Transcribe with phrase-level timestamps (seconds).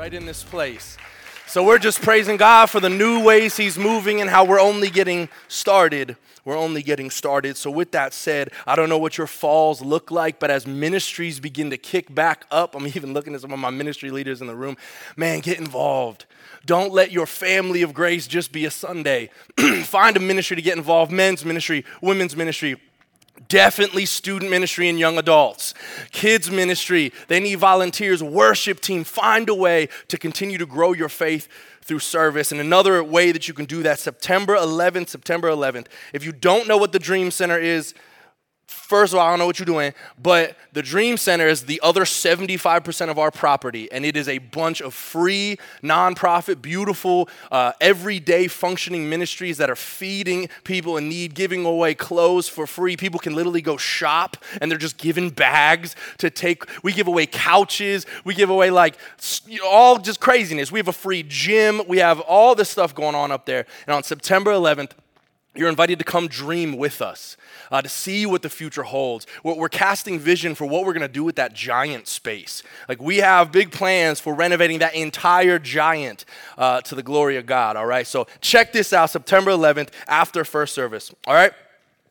[0.00, 0.96] right in this place.
[1.46, 4.88] So we're just praising God for the new ways He's moving and how we're only
[4.88, 6.16] getting started.
[6.42, 7.58] We're only getting started.
[7.58, 11.38] So, with that said, I don't know what your falls look like, but as ministries
[11.38, 14.46] begin to kick back up, I'm even looking at some of my ministry leaders in
[14.46, 14.78] the room.
[15.18, 16.24] Man, get involved.
[16.64, 19.28] Don't let your family of grace just be a Sunday.
[19.82, 22.80] Find a ministry to get involved men's ministry, women's ministry
[23.48, 25.74] Definitely student ministry and young adults.
[26.12, 29.02] Kids ministry, they need volunteers, worship team.
[29.02, 31.48] Find a way to continue to grow your faith
[31.82, 32.52] through service.
[32.52, 35.86] And another way that you can do that, September 11th, September 11th.
[36.12, 37.94] If you don't know what the Dream Center is,
[38.70, 39.92] First of all, I don't know what you're doing,
[40.22, 44.38] but the Dream Center is the other 75% of our property, and it is a
[44.38, 51.34] bunch of free, nonprofit, beautiful, uh, everyday functioning ministries that are feeding people in need,
[51.34, 52.96] giving away clothes for free.
[52.96, 56.62] People can literally go shop, and they're just given bags to take.
[56.84, 58.96] We give away couches, we give away like
[59.64, 60.70] all just craziness.
[60.70, 63.66] We have a free gym, we have all this stuff going on up there.
[63.88, 64.92] And on September 11th,
[65.54, 67.36] you're invited to come dream with us
[67.72, 69.26] uh, to see what the future holds.
[69.42, 72.62] We're, casting vision for what we're going to do with that giant space.
[72.88, 76.24] Like we have big plans for renovating that entire giant
[76.58, 78.06] uh, to the glory of God, all right?
[78.06, 81.52] So check this out September 11th after first service, all right?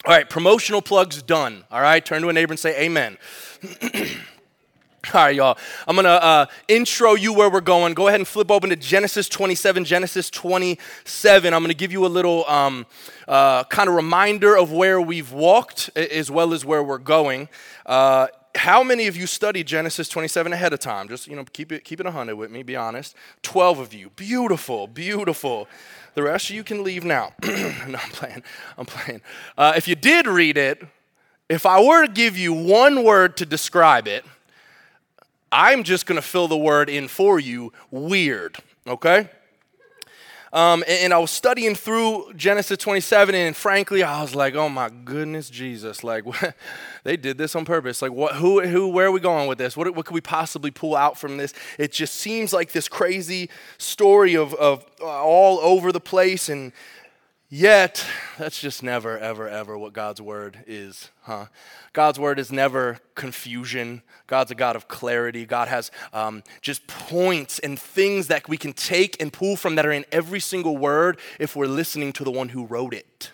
[0.06, 2.04] All right, promotional plugs done, all right?
[2.04, 3.18] Turn to a neighbor and say amen.
[5.14, 5.58] All right, y'all.
[5.88, 7.94] I'm going to uh, intro you where we're going.
[7.94, 9.86] Go ahead and flip open to Genesis 27.
[9.86, 11.54] Genesis 27.
[11.54, 12.86] I'm going to give you a little um,
[13.28, 17.48] uh, kind of reminder of where we've walked as well as where we're going.
[17.86, 21.08] Uh, how many of you studied Genesis 27 ahead of time?
[21.08, 23.16] Just, you know, keep it, keep it 100 with me, be honest.
[23.44, 24.10] 12 of you.
[24.18, 25.70] Beautiful, beautiful.
[26.16, 27.32] The rest of you can leave now.
[27.44, 27.50] no,
[28.04, 28.44] I'm playing.
[28.78, 29.22] I'm playing.
[29.58, 30.84] Uh, if you did read it,
[31.48, 34.26] if I were to give you one word to describe it,
[35.52, 39.30] I'm just going to fill the word in for you weird, okay?
[40.52, 44.68] Um, and, and, I was studying through Genesis 27, and frankly, I was like, "Oh
[44.68, 46.04] my goodness, Jesus!
[46.04, 46.56] Like, what?
[47.04, 48.02] they did this on purpose.
[48.02, 48.36] Like, what?
[48.36, 48.60] Who?
[48.62, 48.88] Who?
[48.88, 49.78] Where are we going with this?
[49.78, 49.94] What?
[49.96, 51.54] What could we possibly pull out from this?
[51.78, 56.72] It just seems like this crazy story of of uh, all over the place, and
[57.52, 58.06] Yet,
[58.38, 61.48] that's just never, ever, ever what God's word is, huh?
[61.94, 64.04] God's word is never confusion.
[64.28, 65.48] God's a God of clarity.
[65.48, 69.86] God has um, just points and things that we can take and pull from that
[69.88, 73.32] are in every single word if we're listening to the one who wrote it.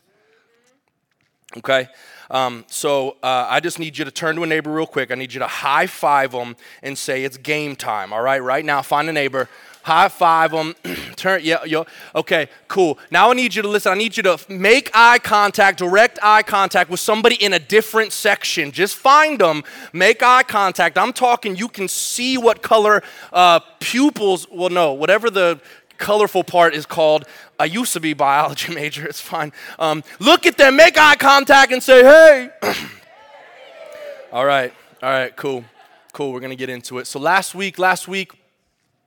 [1.58, 1.90] Okay?
[2.30, 5.12] Um, so uh, I just need you to turn to a neighbor real quick.
[5.12, 8.14] I need you to high five them and say it's game time.
[8.14, 9.50] All right, right now, find a neighbor
[9.86, 10.74] high five them,
[11.16, 11.86] turn, yeah, yo,
[12.16, 12.98] okay, cool.
[13.12, 13.92] Now I need you to listen.
[13.92, 18.12] I need you to make eye contact, direct eye contact with somebody in a different
[18.12, 18.72] section.
[18.72, 19.64] Just find them,
[19.94, 20.98] make eye contact.
[20.98, 25.62] I'm talking, you can see what color uh, pupils, well, no, whatever the
[26.00, 27.26] colorful part is called.
[27.60, 29.54] I used to be biology major, it's fine.
[29.78, 32.50] Um, look at them, make eye contact, and say, hey.
[34.32, 34.74] all right,
[35.04, 35.64] all right, cool,
[36.12, 36.34] cool.
[36.34, 37.06] We're gonna get into it.
[37.06, 38.32] So last week, last week,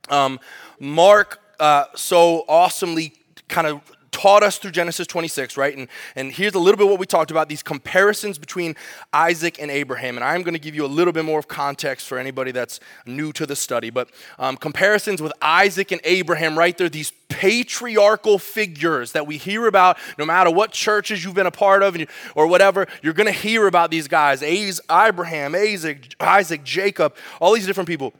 [0.09, 0.39] um,
[0.79, 3.13] Mark uh, so awesomely
[3.47, 3.81] kind of
[4.11, 5.77] taught us through Genesis 26, right?
[5.77, 8.75] And, and here's a little bit what we talked about these comparisons between
[9.13, 10.17] Isaac and Abraham.
[10.17, 12.79] And I'm going to give you a little bit more of context for anybody that's
[13.05, 13.89] new to the study.
[13.89, 16.77] But um, comparisons with Isaac and Abraham, right?
[16.77, 21.51] They're these patriarchal figures that we hear about no matter what churches you've been a
[21.51, 21.95] part of
[22.35, 22.87] or whatever.
[23.01, 28.13] You're going to hear about these guys Abraham, Isaac, Isaac, Jacob, all these different people.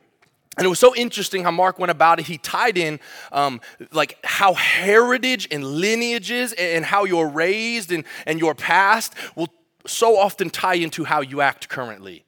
[0.56, 2.26] And it was so interesting how Mark went about it.
[2.26, 2.98] He tied in
[3.30, 3.60] um,
[3.92, 9.48] like how heritage and lineages and how you're raised and, and your past will
[9.86, 12.24] so often tie into how you act currently.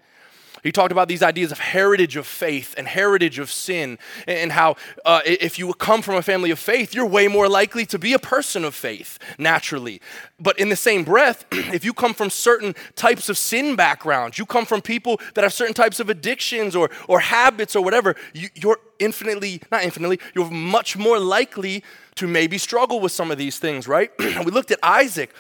[0.62, 4.76] He talked about these ideas of heritage of faith and heritage of sin, and how
[5.04, 8.12] uh, if you come from a family of faith, you're way more likely to be
[8.12, 10.00] a person of faith naturally.
[10.38, 14.46] But in the same breath, if you come from certain types of sin backgrounds, you
[14.46, 18.48] come from people that have certain types of addictions or, or habits or whatever, you,
[18.54, 21.82] you're infinitely, not infinitely, you're much more likely
[22.14, 24.12] to maybe struggle with some of these things, right?
[24.18, 25.34] we looked at Isaac,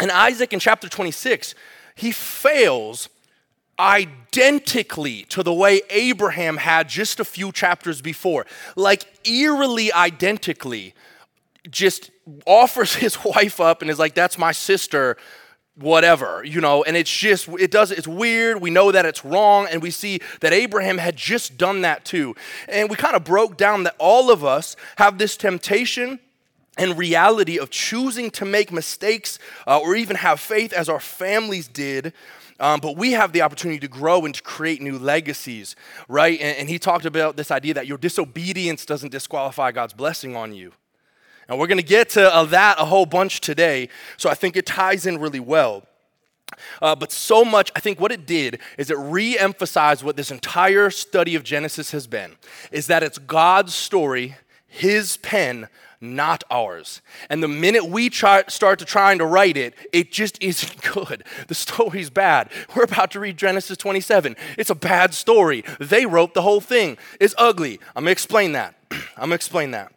[0.00, 1.54] and Isaac in chapter 26,
[1.94, 3.08] he fails
[3.78, 8.46] identically to the way Abraham had just a few chapters before,
[8.76, 10.94] like eerily identically,
[11.70, 12.10] just
[12.46, 15.16] offers his wife up and is like, That's my sister,
[15.74, 18.60] whatever, you know, and it's just, it does, it's weird.
[18.60, 22.34] We know that it's wrong, and we see that Abraham had just done that too.
[22.68, 26.20] And we kind of broke down that all of us have this temptation
[26.78, 31.68] and reality of choosing to make mistakes uh, or even have faith as our families
[31.68, 32.12] did.
[32.60, 35.74] Um, but we have the opportunity to grow and to create new legacies,
[36.08, 36.38] right?
[36.40, 40.54] And, and he talked about this idea that your disobedience doesn't disqualify God's blessing on
[40.54, 40.72] you.
[41.48, 43.88] And we're going to get to uh, that a whole bunch today.
[44.16, 45.84] So I think it ties in really well.
[46.80, 50.30] Uh, but so much, I think what it did is it re emphasized what this
[50.30, 52.36] entire study of Genesis has been
[52.70, 55.68] is that it's God's story, His pen,
[56.02, 57.00] not ours.
[57.30, 61.24] And the minute we try, start to trying to write it, it just isn't good.
[61.48, 62.50] The story's bad.
[62.74, 64.36] We're about to read Genesis 27.
[64.58, 65.64] It's a bad story.
[65.78, 66.98] They wrote the whole thing.
[67.20, 67.80] It's ugly.
[67.94, 68.74] I'm gonna explain that.
[68.90, 69.92] I'm gonna explain that.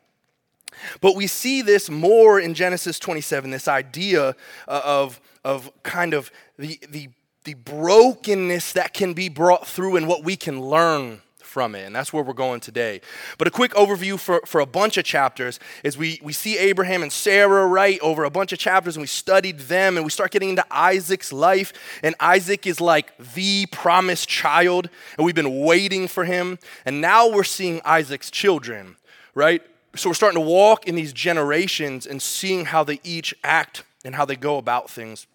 [1.02, 4.36] But we see this more in Genesis 27, this idea
[4.68, 7.10] uh, of, of kind of the, the,
[7.44, 11.22] the brokenness that can be brought through and what we can learn
[11.56, 11.86] from it.
[11.86, 13.00] And that's where we're going today.
[13.38, 17.02] But a quick overview for, for a bunch of chapters is we, we see Abraham
[17.02, 20.32] and Sarah, right, over a bunch of chapters, and we studied them, and we start
[20.32, 21.72] getting into Isaac's life.
[22.04, 26.60] And Isaac is like the promised child, and we've been waiting for him.
[26.86, 28.98] And now we're seeing Isaac's children,
[29.34, 29.62] right?
[29.96, 34.16] So we're starting to walk in these generations and seeing how they each act and
[34.16, 35.26] how they go about things.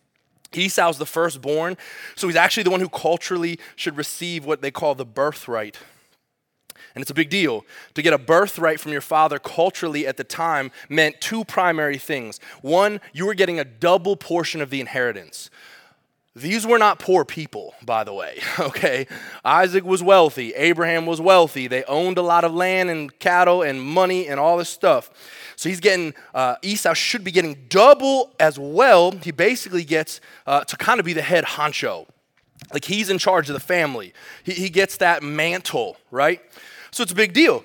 [0.52, 1.78] Esau's the firstborn,
[2.14, 5.78] so he's actually the one who culturally should receive what they call the birthright
[6.94, 7.64] and it's a big deal.
[7.94, 12.40] To get a birthright from your father culturally at the time meant two primary things.
[12.62, 15.50] One, you were getting a double portion of the inheritance.
[16.36, 19.06] These were not poor people, by the way, okay?
[19.44, 21.66] Isaac was wealthy, Abraham was wealthy.
[21.66, 25.10] They owned a lot of land and cattle and money and all this stuff.
[25.56, 29.10] So he's getting, uh, Esau should be getting double as well.
[29.10, 32.06] He basically gets uh, to kind of be the head honcho.
[32.72, 34.14] Like he's in charge of the family.
[34.44, 36.40] He, he gets that mantle, right?
[36.90, 37.64] So it's a big deal.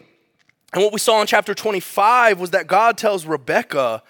[0.73, 4.03] And what we saw in chapter 25 was that God tells Rebecca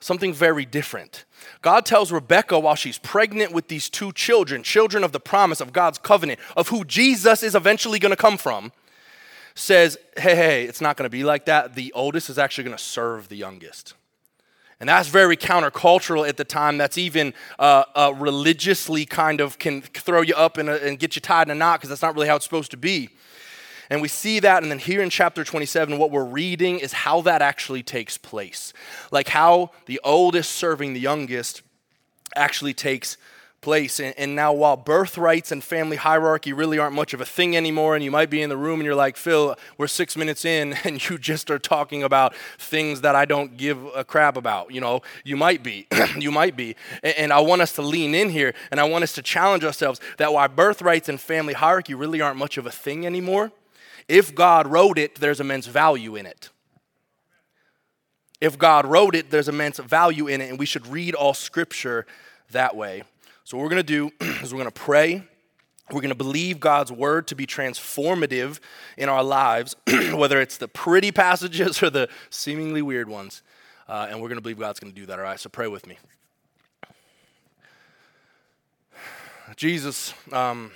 [0.00, 1.24] something very different.
[1.62, 5.72] God tells Rebecca while she's pregnant with these two children, children of the promise of
[5.72, 8.72] God's covenant, of who Jesus is eventually going to come from,
[9.54, 11.74] says, hey, hey, it's not going to be like that.
[11.74, 13.94] The oldest is actually going to serve the youngest.
[14.80, 16.76] And that's very countercultural at the time.
[16.76, 21.22] That's even uh, uh, religiously kind of can throw you up a, and get you
[21.22, 23.10] tied in a knot because that's not really how it's supposed to be.
[23.94, 27.20] And we see that, and then here in chapter 27, what we're reading is how
[27.20, 28.72] that actually takes place.
[29.12, 31.62] Like how the oldest serving the youngest
[32.34, 33.16] actually takes
[33.60, 34.00] place.
[34.00, 37.94] And, and, now, while birthrights and family hierarchy really aren't much of a thing anymore,
[37.94, 40.72] and you might be in the room and you're like, Phil, we're six minutes in,
[40.84, 44.72] and you just are talking about things that I don't give a crap about.
[44.72, 45.86] You know, you might be.
[46.18, 46.74] you might be.
[47.04, 49.62] And, and I want us to lean in here, and I want us to challenge
[49.62, 53.52] ourselves that while birthrights and family hierarchy really aren't much of a thing anymore,
[54.08, 56.50] if God wrote it, there's immense value in it.
[58.40, 62.04] If God wrote it, there's immense value in it, and we should read all scripture
[62.50, 63.04] that way.
[63.44, 64.10] So, what we're to do
[64.42, 65.22] is we're to pray.
[65.90, 68.58] We're going to believe God's word to be transformative
[68.96, 69.76] in our lives,
[70.12, 73.42] whether it's the pretty passages or the seemingly weird ones.
[73.86, 75.38] Uh, and we're going to believe God's going to do that, all right?
[75.38, 75.98] So, pray with me.
[79.56, 80.72] Jesus, um,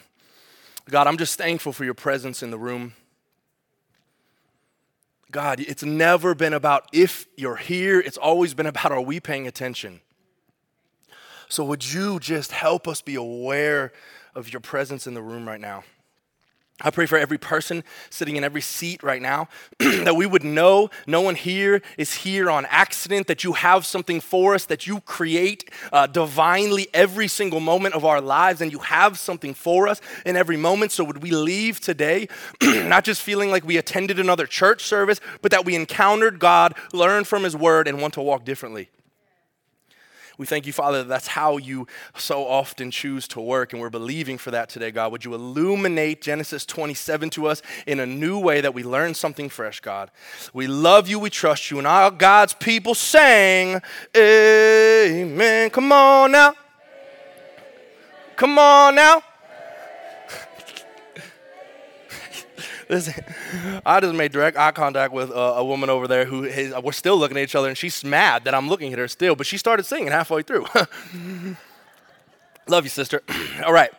[0.89, 2.95] God, I'm just thankful for your presence in the room.
[5.31, 9.47] God, it's never been about if you're here, it's always been about are we paying
[9.47, 10.01] attention?
[11.49, 13.93] So, would you just help us be aware
[14.35, 15.85] of your presence in the room right now?
[16.81, 19.49] I pray for every person sitting in every seat right now
[19.79, 24.21] that we would know no one here is here on accident, that you have something
[24.21, 28.79] for us, that you create uh, divinely every single moment of our lives, and you
[28.79, 30.93] have something for us in every moment.
[30.93, 32.29] So, would we leave today
[32.63, 37.27] not just feeling like we attended another church service, but that we encountered God, learned
[37.27, 38.89] from His word, and want to walk differently?
[40.39, 43.91] We thank you, Father, that that's how you so often choose to work, and we're
[43.91, 45.11] believing for that today, God.
[45.11, 49.49] Would you illuminate Genesis 27 to us in a new way that we learn something
[49.49, 50.13] fresh, God?
[50.55, 53.83] We love you, we trust you, and all God's people sang,
[54.17, 55.71] Amen.
[55.71, 56.55] Come on now.
[58.37, 59.23] Come on now.
[62.89, 63.23] Listen,
[63.85, 66.93] I just made direct eye contact with a, a woman over there who is, we're
[66.93, 69.47] still looking at each other, and she's mad that I'm looking at her still, but
[69.47, 70.67] she started singing halfway through.
[72.67, 73.23] Love you, sister.
[73.65, 73.91] All right.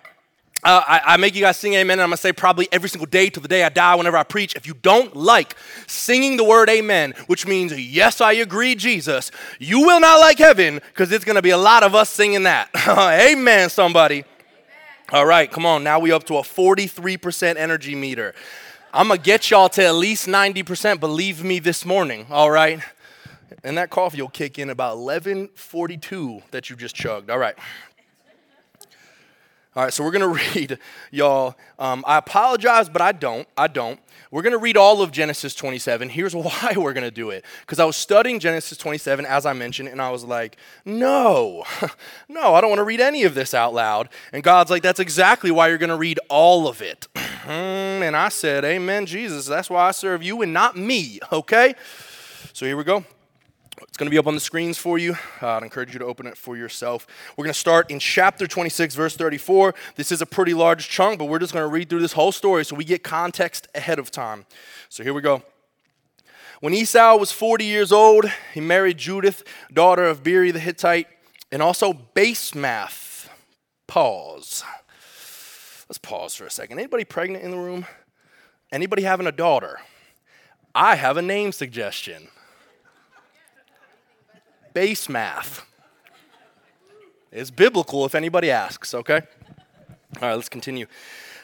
[0.62, 3.06] Uh, I, I, make you guys sing amen, and I'm gonna say probably every single
[3.06, 4.56] day till the day I die whenever I preach.
[4.56, 5.56] If you don't like
[5.88, 10.76] singing the word amen, which means yes, I agree, Jesus, you will not like heaven
[10.76, 12.70] because it's gonna be a lot of us singing that.
[12.88, 14.16] amen, somebody.
[14.16, 14.26] Amen.
[15.14, 15.82] All right, come on.
[15.82, 18.36] Now we up to a 43% energy meter.
[18.92, 22.80] I'm gonna get y'all to at least 90%, believe me, this morning, all right?
[23.64, 27.30] And that coffee will kick in about 11:42 that you just chugged.
[27.30, 27.56] All right.
[29.76, 30.80] All right, so we're going to read,
[31.12, 31.56] y'all.
[31.78, 33.48] Um, I apologize, but I don't.
[33.56, 34.00] I don't.
[34.32, 36.10] We're going to read all of Genesis 27.
[36.10, 37.44] Here's why we're going to do it.
[37.62, 41.64] Because I was studying Genesis 27, as I mentioned, and I was like, no,
[42.30, 44.10] no, I don't want to read any of this out loud.
[44.32, 47.08] And God's like, that's exactly why you're going to read all of it.
[47.48, 49.46] and I said, Amen, Jesus.
[49.46, 51.74] That's why I serve you and not me, okay?
[52.54, 53.04] So here we go.
[53.88, 55.16] It's going to be up on the screens for you.
[55.42, 57.08] Uh, I'd encourage you to open it for yourself.
[57.38, 59.74] We're going to start in chapter 26, verse 34.
[59.96, 62.32] This is a pretty large chunk, but we're just going to read through this whole
[62.32, 64.46] story so we get context ahead of time.
[64.90, 65.44] So here we go.
[66.60, 71.08] When Esau was 40 years old, he married Judith, daughter of Beeri the Hittite,
[71.52, 73.30] and also Basemath.
[73.88, 74.64] Pause.
[75.88, 76.78] Let's pause for a second.
[76.78, 77.86] Anybody pregnant in the room?
[78.72, 79.80] Anybody having a daughter?
[80.76, 82.28] I have a name suggestion.
[84.74, 85.64] Basemath.
[87.32, 89.22] It's biblical if anybody asks, okay?
[90.16, 90.88] All right, let's continue.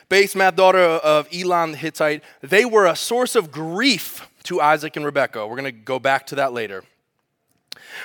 [0.10, 5.06] Basemath, daughter of Elon the Hittite, they were a source of grief to Isaac and
[5.06, 5.48] Rebekah.
[5.48, 6.84] We're going to go back to that later.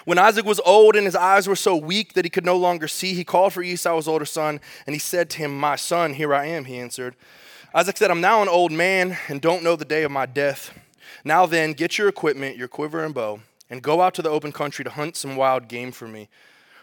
[0.05, 2.89] When Isaac was old and his eyes were so weak that he could no longer
[2.89, 6.15] see, he called for Esau, his older son, and he said to him, My son,
[6.15, 7.17] here I am, he answered.
[7.75, 10.79] Isaac said, I'm now an old man and don't know the day of my death.
[11.25, 14.53] Now then, get your equipment, your quiver and bow and go out to the open
[14.53, 16.29] country to hunt some wild game for me.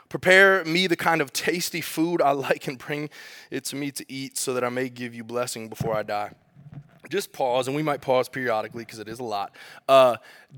[0.09, 3.09] Prepare me the kind of tasty food I like and bring
[3.51, 6.33] it to me to eat so that I may give you blessing before I die
[7.09, 9.53] just pause, and we might pause periodically because it is a lot.
[9.87, 10.17] Uh,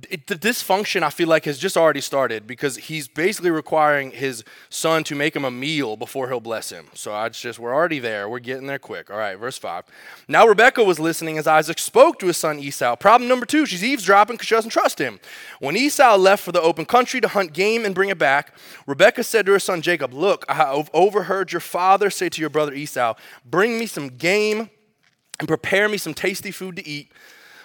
[0.09, 4.43] it, the dysfunction, I feel like, has just already started because he's basically requiring his
[4.69, 6.87] son to make him a meal before he'll bless him.
[6.93, 8.29] So I just, we're already there.
[8.29, 9.09] We're getting there quick.
[9.09, 9.85] All right, verse 5.
[10.27, 12.95] Now Rebekah was listening as Isaac spoke to his son Esau.
[12.95, 15.19] Problem number two, she's eavesdropping because she doesn't trust him.
[15.59, 19.23] When Esau left for the open country to hunt game and bring it back, Rebekah
[19.23, 22.73] said to her son Jacob, Look, I have overheard your father say to your brother
[22.73, 24.69] Esau, Bring me some game
[25.39, 27.12] and prepare me some tasty food to eat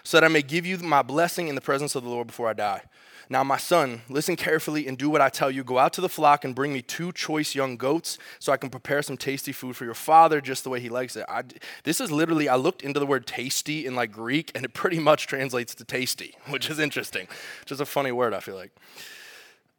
[0.03, 2.49] so that I may give you my blessing in the presence of the Lord before
[2.49, 2.83] I die.
[3.31, 5.65] Now, my son, listen carefully and do what I tell you.
[5.65, 8.69] Go out to the flock and bring me two choice young goats so I can
[8.69, 11.25] prepare some tasty food for your father just the way he likes it.
[11.29, 11.43] I,
[11.85, 14.99] this is literally, I looked into the word tasty in like Greek and it pretty
[14.99, 17.27] much translates to tasty, which is interesting.
[17.61, 18.73] Which is a funny word, I feel like.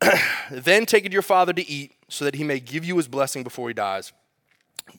[0.51, 3.07] then take it to your father to eat so that he may give you his
[3.07, 4.11] blessing before he dies.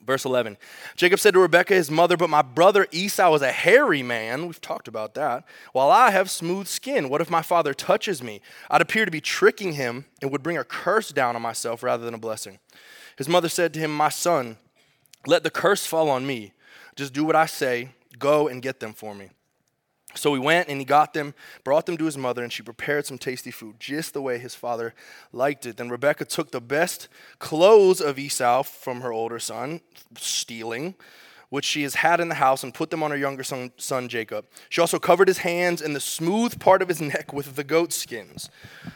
[0.04, 0.56] Verse 11
[0.95, 4.47] Jacob said to Rebekah, his mother, But my brother Esau is a hairy man.
[4.47, 5.45] We've talked about that.
[5.73, 7.09] While I have smooth skin.
[7.09, 8.40] What if my father touches me?
[8.71, 12.04] I'd appear to be tricking him and would bring a curse down on myself rather
[12.04, 12.59] than a blessing.
[13.16, 14.59] His mother said to him, My son,
[15.26, 16.52] let the curse fall on me.
[16.95, 17.90] Just do what I say.
[18.18, 19.30] Go and get them for me.
[20.16, 23.06] So he went and he got them, brought them to his mother, and she prepared
[23.06, 24.94] some tasty food, just the way his father
[25.32, 25.76] liked it.
[25.76, 27.08] Then Rebekah took the best
[27.38, 29.80] clothes of Esau from her older son,
[30.18, 30.94] stealing,
[31.49, 34.08] which she has had in the house, and put them on her younger son, son
[34.08, 34.46] Jacob.
[34.68, 37.92] She also covered his hands and the smooth part of his neck with the goat
[37.92, 38.50] skins.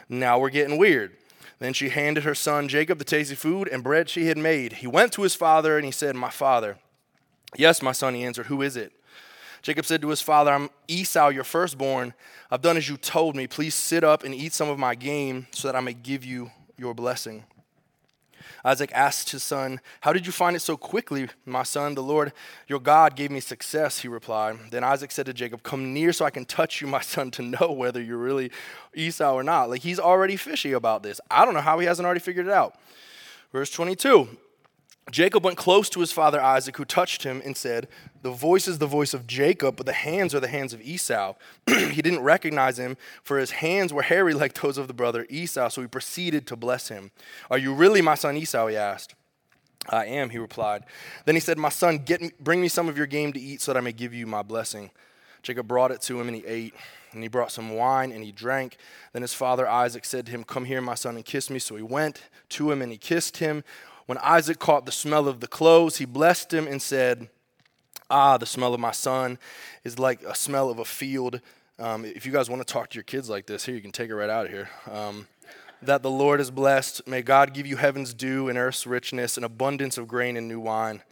[0.09, 1.17] Now we're getting weird.
[1.59, 4.75] Then she handed her son Jacob the tasty food and bread she had made.
[4.75, 6.79] He went to his father and he said, My father.
[7.57, 8.93] Yes, my son, he answered, Who is it?
[9.63, 12.15] Jacob said to his father, I'm Esau, your firstborn.
[12.51, 13.47] I've done as you told me.
[13.47, 16.51] Please sit up and eat some of my game so that I may give you
[16.77, 17.45] your blessing.
[18.65, 21.95] Isaac asked his son, How did you find it so quickly, my son?
[21.95, 22.33] The Lord
[22.69, 24.59] your God gave me success, he replied.
[24.71, 27.43] Then Isaac said to Jacob, Come near so I can touch you, my son, to
[27.43, 28.51] know whether you're really
[28.95, 29.71] Esau or not.
[29.71, 31.21] Like he's already fishy about this.
[31.31, 32.77] I don't know how he hasn't already figured it out.
[33.53, 34.29] Verse 22
[35.11, 37.89] Jacob went close to his father Isaac, who touched him and said,
[38.23, 41.35] The voice is the voice of Jacob, but the hands are the hands of Esau.
[41.67, 45.69] he didn't recognize him, for his hands were hairy like those of the brother Esau,
[45.69, 47.11] so he proceeded to bless him.
[47.51, 48.69] Are you really my son Esau?
[48.69, 49.15] He asked.
[49.89, 50.85] I am, he replied.
[51.25, 53.73] Then he said, My son, get bring me some of your game to eat so
[53.73, 54.91] that I may give you my blessing.
[55.43, 56.75] Jacob brought it to him, and he ate.
[57.13, 58.77] And he brought some wine, and he drank.
[59.13, 61.59] Then his father Isaac said to him, Come here, my son, and kiss me.
[61.59, 63.65] So he went to him, and he kissed him.
[64.11, 67.29] When Isaac caught the smell of the clothes, he blessed him and said,
[68.11, 69.39] Ah, the smell of my son
[69.85, 71.41] is like a smell of a field.
[71.79, 73.93] Um, if you guys want to talk to your kids like this, here, you can
[73.93, 74.69] take it right out of here.
[74.91, 75.29] Um,
[75.83, 77.07] that the Lord is blessed.
[77.07, 80.59] May God give you heaven's dew and earth's richness, an abundance of grain and new
[80.59, 81.05] wine.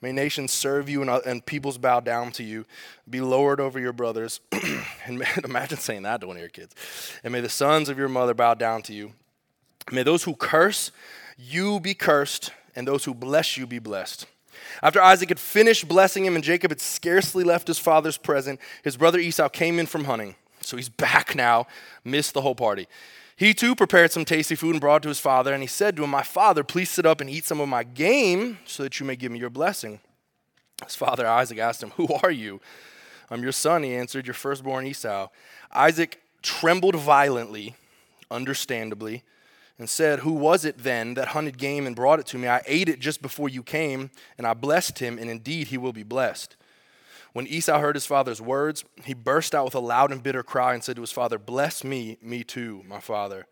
[0.00, 2.64] May nations serve you and, uh, and peoples bow down to you.
[3.10, 4.40] Be lowered over your brothers.
[5.04, 6.74] and imagine saying that to one of your kids.
[7.22, 9.12] And may the sons of your mother bow down to you.
[9.92, 10.90] May those who curse
[11.40, 14.26] you be cursed, and those who bless you be blessed.
[14.82, 18.96] After Isaac had finished blessing him and Jacob had scarcely left his father's present, his
[18.96, 20.34] brother Esau came in from hunting.
[20.60, 21.66] So he's back now,
[22.04, 22.86] missed the whole party.
[23.36, 25.96] He too prepared some tasty food and brought it to his father, and he said
[25.96, 29.00] to him, My father, please sit up and eat some of my game so that
[29.00, 30.00] you may give me your blessing.
[30.84, 32.60] His father Isaac asked him, Who are you?
[33.30, 35.28] I'm your son, he answered, your firstborn Esau.
[35.72, 37.76] Isaac trembled violently,
[38.30, 39.22] understandably,
[39.80, 42.46] and said, Who was it then that hunted game and brought it to me?
[42.46, 45.94] I ate it just before you came, and I blessed him, and indeed he will
[45.94, 46.54] be blessed.
[47.32, 50.74] When Esau heard his father's words, he burst out with a loud and bitter cry
[50.74, 53.46] and said to his father, Bless me, me too, my father.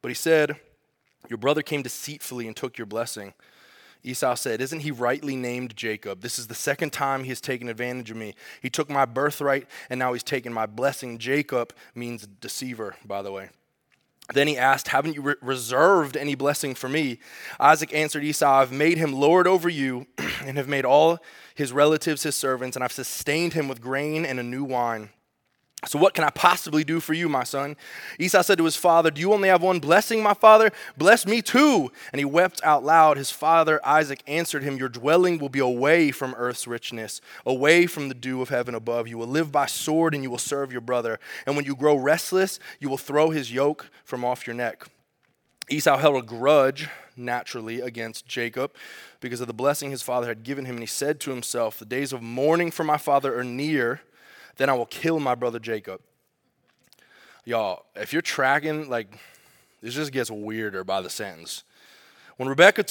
[0.00, 0.56] But he said,
[1.28, 3.34] Your brother came deceitfully and took your blessing.
[4.02, 6.22] Esau said, Isn't he rightly named Jacob?
[6.22, 8.34] This is the second time he has taken advantage of me.
[8.62, 11.18] He took my birthright, and now he's taken my blessing.
[11.18, 13.50] Jacob means deceiver, by the way.
[14.34, 17.18] Then he asked, Haven't you re- reserved any blessing for me?
[17.60, 20.06] Isaac answered Esau, I've made him Lord over you,
[20.44, 21.18] and have made all
[21.54, 25.10] his relatives his servants, and I've sustained him with grain and a new wine.
[25.84, 27.76] So, what can I possibly do for you, my son?
[28.18, 30.72] Esau said to his father, Do you only have one blessing, my father?
[30.96, 31.92] Bless me too.
[32.12, 33.18] And he wept out loud.
[33.18, 38.08] His father Isaac answered him, Your dwelling will be away from earth's richness, away from
[38.08, 39.06] the dew of heaven above.
[39.06, 41.20] You will live by sword and you will serve your brother.
[41.46, 44.86] And when you grow restless, you will throw his yoke from off your neck.
[45.68, 48.74] Esau held a grudge naturally against Jacob
[49.20, 50.76] because of the blessing his father had given him.
[50.76, 54.00] And he said to himself, The days of mourning for my father are near,
[54.56, 56.00] then I will kill my brother Jacob.
[57.44, 59.08] Y'all, if you're tracking, like,
[59.82, 61.62] this just gets weirder by the sentence.
[62.36, 62.84] When Rebekah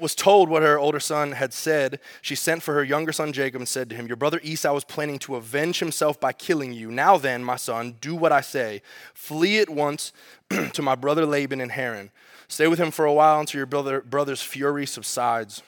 [0.00, 3.60] was told what her older son had said, she sent for her younger son Jacob
[3.60, 6.90] and said to him, Your brother Esau is planning to avenge himself by killing you.
[6.90, 8.82] Now then, my son, do what I say.
[9.14, 10.12] Flee at once
[10.72, 12.10] to my brother Laban in Haran.
[12.48, 15.62] Stay with him for a while until your brother, brother's fury subsides.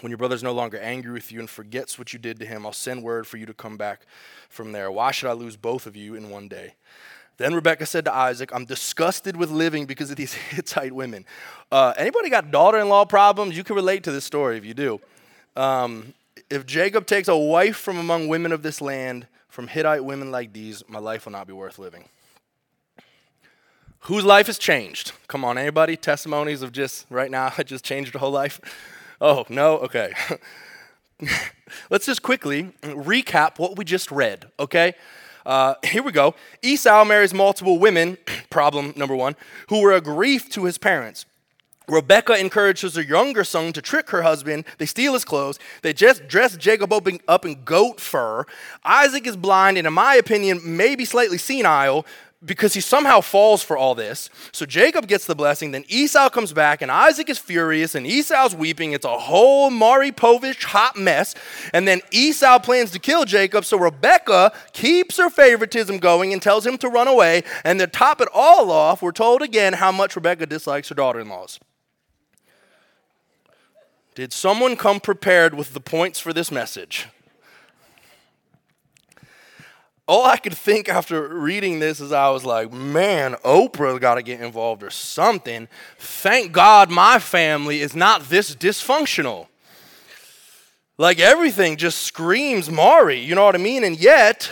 [0.00, 2.64] When your brother's no longer angry with you and forgets what you did to him,
[2.64, 4.02] I'll send word for you to come back
[4.48, 4.90] from there.
[4.90, 6.74] Why should I lose both of you in one day?
[7.38, 11.24] Then Rebekah said to Isaac, I'm disgusted with living because of these Hittite women.
[11.70, 13.56] Uh, anybody got daughter in law problems?
[13.56, 15.00] You can relate to this story if you do.
[15.56, 16.14] Um,
[16.50, 20.52] if Jacob takes a wife from among women of this land, from Hittite women like
[20.52, 22.04] these, my life will not be worth living.
[24.02, 25.12] Whose life has changed?
[25.26, 25.96] Come on, anybody?
[25.96, 28.60] Testimonies of just right now, I just changed your whole life?
[29.20, 29.78] Oh, no?
[29.78, 30.12] Okay.
[31.90, 34.94] Let's just quickly recap what we just read, okay?
[35.44, 36.34] Uh, here we go.
[36.62, 38.18] Esau marries multiple women,
[38.50, 39.34] problem number one,
[39.68, 41.26] who were a grief to his parents.
[41.88, 44.66] Rebecca encourages her younger son to trick her husband.
[44.76, 45.58] They steal his clothes.
[45.82, 48.44] They just dress Jacob up in, up in goat fur.
[48.84, 52.04] Isaac is blind and, in my opinion, maybe slightly senile
[52.44, 54.30] because he somehow falls for all this.
[54.52, 58.54] So Jacob gets the blessing, then Esau comes back, and Isaac is furious, and Esau's
[58.54, 58.92] weeping.
[58.92, 61.34] It's a whole Maury Povich hot mess.
[61.72, 66.64] And then Esau plans to kill Jacob, so Rebecca keeps her favoritism going and tells
[66.64, 67.42] him to run away.
[67.64, 71.20] And to top it all off, we're told again how much Rebecca dislikes her daughter
[71.20, 71.58] in laws.
[74.14, 77.08] Did someone come prepared with the points for this message?
[80.08, 84.22] All I could think after reading this is I was like, man, Oprah got to
[84.22, 85.68] get involved or something.
[85.98, 89.48] Thank God my family is not this dysfunctional.
[90.96, 93.84] Like everything just screams Maury, you know what I mean?
[93.84, 94.50] And yet,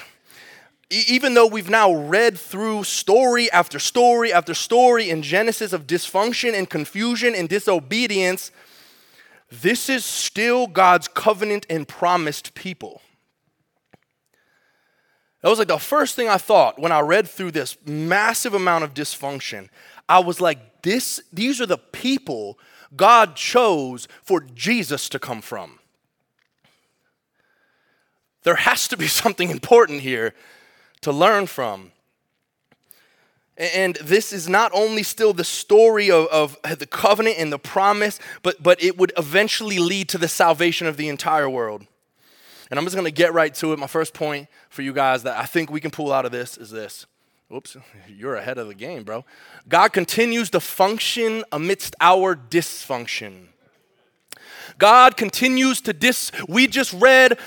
[0.90, 6.52] even though we've now read through story after story after story in Genesis of dysfunction
[6.52, 8.52] and confusion and disobedience,
[9.50, 13.00] this is still God's covenant and promised people.
[15.46, 18.82] That was like the first thing I thought when I read through this massive amount
[18.82, 19.68] of dysfunction.
[20.08, 22.58] I was like, this, these are the people
[22.96, 25.78] God chose for Jesus to come from.
[28.42, 30.34] There has to be something important here
[31.02, 31.92] to learn from.
[33.56, 38.18] And this is not only still the story of, of, the covenant and the promise,
[38.42, 41.86] but, but it would eventually lead to the salvation of the entire world.
[42.70, 43.78] And I'm just going to get right to it.
[43.78, 46.56] My first point for you guys that I think we can pull out of this
[46.56, 47.06] is this.
[47.54, 47.76] Oops,
[48.08, 49.24] you're ahead of the game, bro.
[49.68, 53.48] God continues to function amidst our dysfunction.
[54.78, 56.32] God continues to dis.
[56.48, 57.38] We just read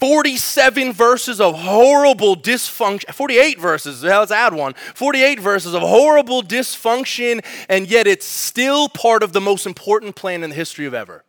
[0.00, 4.74] 47 verses of horrible dysfunction, 48 verses, let's add one.
[4.94, 10.44] 48 verses of horrible dysfunction, and yet it's still part of the most important plan
[10.44, 11.24] in the history of ever.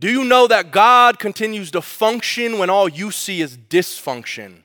[0.00, 4.64] Do you know that God continues to function when all you see is dysfunction?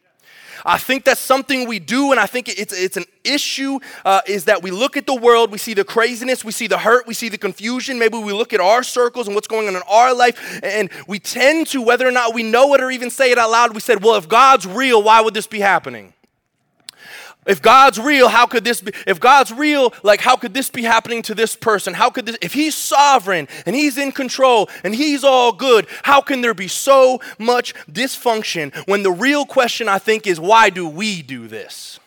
[0.66, 4.46] I think that's something we do, and I think it's, it's an issue uh, is
[4.46, 7.14] that we look at the world, we see the craziness, we see the hurt, we
[7.14, 7.98] see the confusion.
[7.98, 11.20] Maybe we look at our circles and what's going on in our life, and we
[11.20, 13.80] tend to, whether or not we know it or even say it out loud, we
[13.80, 16.14] said, well, if God's real, why would this be happening?
[17.48, 18.92] If God's real, how could this be?
[19.08, 21.94] If God's real, like how could this be happening to this person?
[21.94, 26.22] How could this, if He's sovereign and He's in control and He's all good, how
[26.22, 30.88] can there be so much dysfunction when the real question I think is why do
[30.88, 32.00] we do this?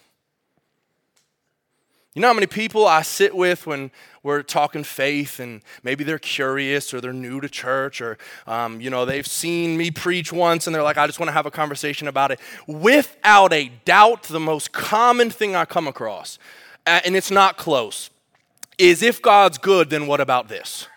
[2.14, 3.90] You know how many people I sit with when
[4.22, 8.90] we're talking faith and maybe they're curious or they're new to church or, um, you
[8.90, 11.50] know, they've seen me preach once and they're like, I just want to have a
[11.50, 12.38] conversation about it.
[12.66, 16.38] Without a doubt, the most common thing I come across,
[16.84, 18.10] and it's not close,
[18.76, 20.88] is if God's good, then what about this?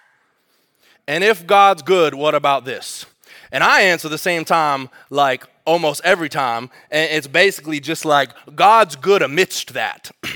[1.08, 3.06] And if God's good, what about this?
[3.54, 6.70] And I answer the same time, like almost every time.
[6.92, 10.12] And it's basically just like God's good amidst that.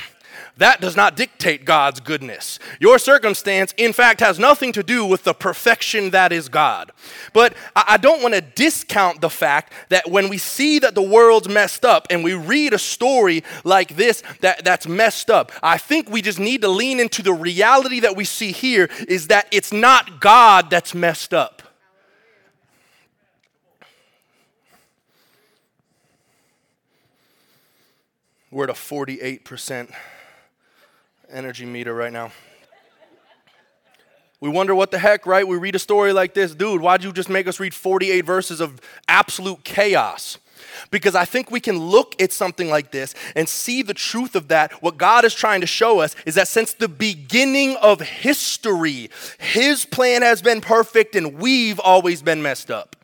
[0.59, 2.59] that does not dictate God's goodness.
[2.79, 6.91] Your circumstance, in fact, has nothing to do with the perfection that is God.
[7.33, 11.47] But I don't want to discount the fact that when we see that the world's
[11.47, 16.09] messed up and we read a story like this that, that's messed up, I think
[16.09, 19.71] we just need to lean into the reality that we see here is that it's
[19.71, 21.63] not God that's messed up.
[28.51, 29.93] We're at a 48%
[31.31, 32.31] energy meter right now.
[34.41, 35.45] We wonder what the heck, right?
[35.45, 38.61] We read a story like this, dude, why'd you just make us read 48 verses
[38.61, 40.37] of absolute chaos?
[40.91, 44.47] Because I think we can look at something like this and see the truth of
[44.47, 44.71] that.
[44.81, 49.85] What God is trying to show us is that since the beginning of history, His
[49.85, 52.95] plan has been perfect and we've always been messed up.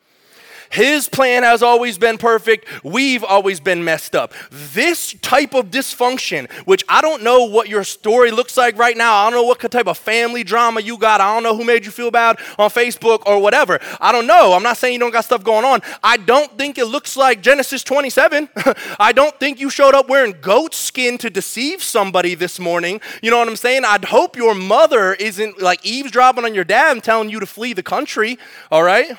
[0.76, 2.68] His plan has always been perfect.
[2.84, 4.34] We've always been messed up.
[4.52, 9.16] This type of dysfunction, which I don't know what your story looks like right now.
[9.16, 11.22] I don't know what type of family drama you got.
[11.22, 13.80] I don't know who made you feel bad on Facebook or whatever.
[14.02, 14.52] I don't know.
[14.52, 15.80] I'm not saying you don't got stuff going on.
[16.04, 18.50] I don't think it looks like Genesis 27.
[19.00, 23.00] I don't think you showed up wearing goat skin to deceive somebody this morning.
[23.22, 23.86] You know what I'm saying?
[23.86, 27.72] I'd hope your mother isn't like eavesdropping on your dad and telling you to flee
[27.72, 28.38] the country,
[28.70, 29.18] all right?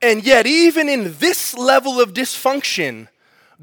[0.00, 3.08] And yet, even in this level of dysfunction,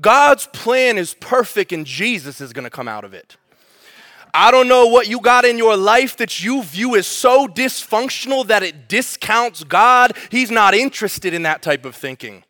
[0.02, 3.38] God's plan is perfect and Jesus is to come out of it.
[4.34, 8.45] I don't know what you got in your life that you view as so dysfunctional
[8.48, 10.17] that it discounts God.
[10.30, 12.43] He's not interested in that type of thinking.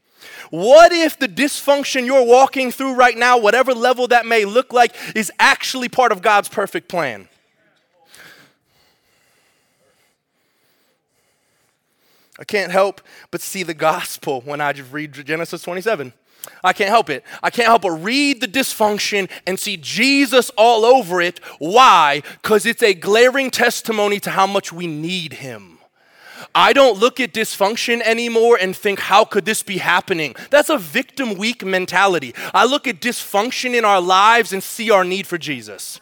[0.49, 4.95] What if the dysfunction you're walking through right now, whatever level that may look like,
[5.15, 7.27] is actually part of God's perfect plan?
[12.39, 16.13] I can't help but see the gospel when I just read Genesis 27.
[16.63, 17.23] I can't help it.
[17.41, 21.39] I can't help but read the dysfunction and see Jesus all over it.
[21.59, 22.21] Why?
[22.41, 25.79] Because it's a glaring testimony to how much we need Him.
[26.53, 30.35] I don't look at dysfunction anymore and think, how could this be happening?
[30.51, 32.35] That's a victim weak mentality.
[32.53, 35.99] I look at dysfunction in our lives and see our need for Jesus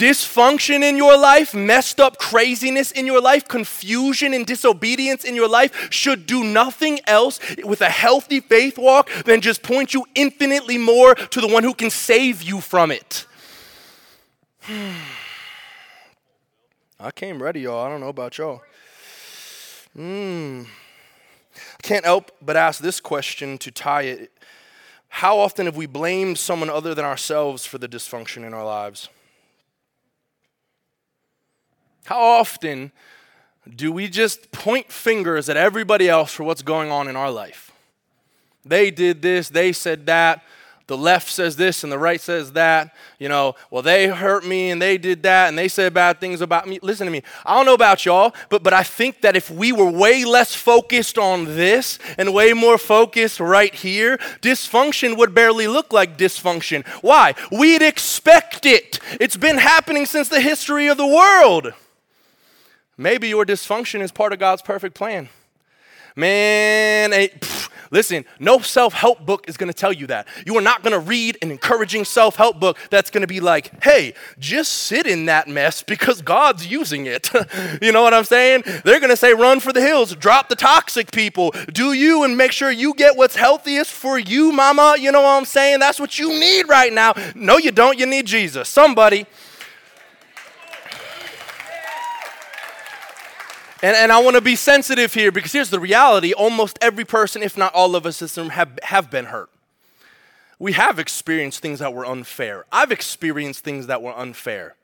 [0.00, 5.48] dysfunction in your life, messed up craziness in your life, confusion and disobedience in your
[5.48, 10.78] life should do nothing else with a healthy faith walk than just point you infinitely
[10.78, 13.26] more to the one who can save you from it.
[16.98, 17.84] I came ready, y'all.
[17.84, 18.62] I don't know about y'all.
[19.94, 20.62] Hmm.
[21.54, 24.32] I can't help but ask this question to tie it.
[25.08, 29.10] How often have we blamed someone other than ourselves for the dysfunction in our lives?
[32.10, 32.90] How often
[33.76, 37.70] do we just point fingers at everybody else for what's going on in our life?
[38.64, 40.42] They did this, they said that,
[40.88, 42.96] the left says this and the right says that.
[43.20, 46.40] You know, well, they hurt me and they did that and they said bad things
[46.40, 46.80] about me.
[46.82, 47.22] Listen to me.
[47.46, 50.52] I don't know about y'all, but, but I think that if we were way less
[50.52, 56.84] focused on this and way more focused right here, dysfunction would barely look like dysfunction.
[57.02, 57.36] Why?
[57.52, 58.98] We'd expect it.
[59.20, 61.72] It's been happening since the history of the world.
[63.00, 65.30] Maybe your dysfunction is part of God's perfect plan.
[66.16, 70.28] Man, pff, listen, no self help book is gonna tell you that.
[70.44, 74.12] You are not gonna read an encouraging self help book that's gonna be like, hey,
[74.38, 77.30] just sit in that mess because God's using it.
[77.80, 78.64] you know what I'm saying?
[78.84, 82.52] They're gonna say, run for the hills, drop the toxic people, do you and make
[82.52, 84.96] sure you get what's healthiest for you, mama.
[85.00, 85.80] You know what I'm saying?
[85.80, 87.14] That's what you need right now.
[87.34, 87.98] No, you don't.
[87.98, 88.68] You need Jesus.
[88.68, 89.24] Somebody.
[93.82, 97.42] And, and I want to be sensitive here because here's the reality almost every person,
[97.42, 99.50] if not all of us, have, have been hurt.
[100.58, 102.66] We have experienced things that were unfair.
[102.70, 104.76] I've experienced things that were unfair.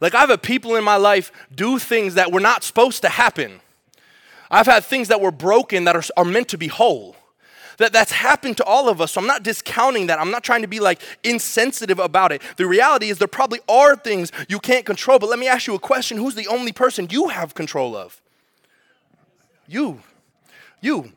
[0.00, 3.60] Like, I've had people in my life do things that were not supposed to happen.
[4.50, 7.16] I've had things that were broken that are, are meant to be whole.
[7.76, 9.12] That, that's happened to all of us.
[9.12, 10.18] So I'm not discounting that.
[10.18, 12.40] I'm not trying to be like insensitive about it.
[12.56, 15.18] The reality is there probably are things you can't control.
[15.18, 18.22] But let me ask you a question Who's the only person you have control of?
[19.68, 20.00] You.
[20.80, 21.12] You.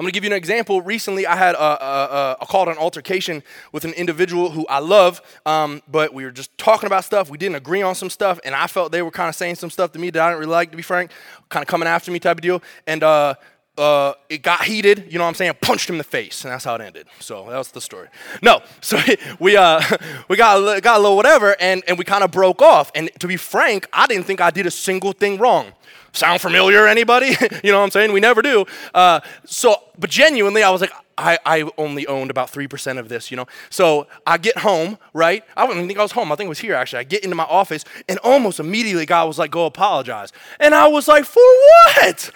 [0.00, 0.80] I'm gonna give you an example.
[0.80, 5.20] Recently, I had a, a, a called an altercation with an individual who I love,
[5.44, 7.28] um, but we were just talking about stuff.
[7.28, 9.68] We didn't agree on some stuff, and I felt they were kind of saying some
[9.68, 11.10] stuff to me that I didn't really like, to be frank,
[11.50, 12.62] kind of coming after me type of deal.
[12.86, 13.34] And uh,
[13.76, 15.52] uh, it got heated, you know what I'm saying?
[15.60, 17.06] Punched him in the face, and that's how it ended.
[17.18, 18.08] So that was the story.
[18.40, 18.98] No, so
[19.38, 19.82] we uh,
[20.28, 22.90] we got got a little whatever, and and we kind of broke off.
[22.94, 25.72] And to be frank, I didn't think I did a single thing wrong.
[26.12, 27.28] Sound familiar, anybody?
[27.62, 28.12] you know what I'm saying?
[28.12, 28.64] We never do.
[28.92, 33.30] Uh, so, but genuinely, I was like, I, I only owned about 3% of this,
[33.30, 33.46] you know?
[33.68, 35.44] So I get home, right?
[35.56, 36.32] I don't even think I was home.
[36.32, 37.00] I think it was here, actually.
[37.00, 40.32] I get into my office, and almost immediately, God was like, go apologize.
[40.58, 42.30] And I was like, for what?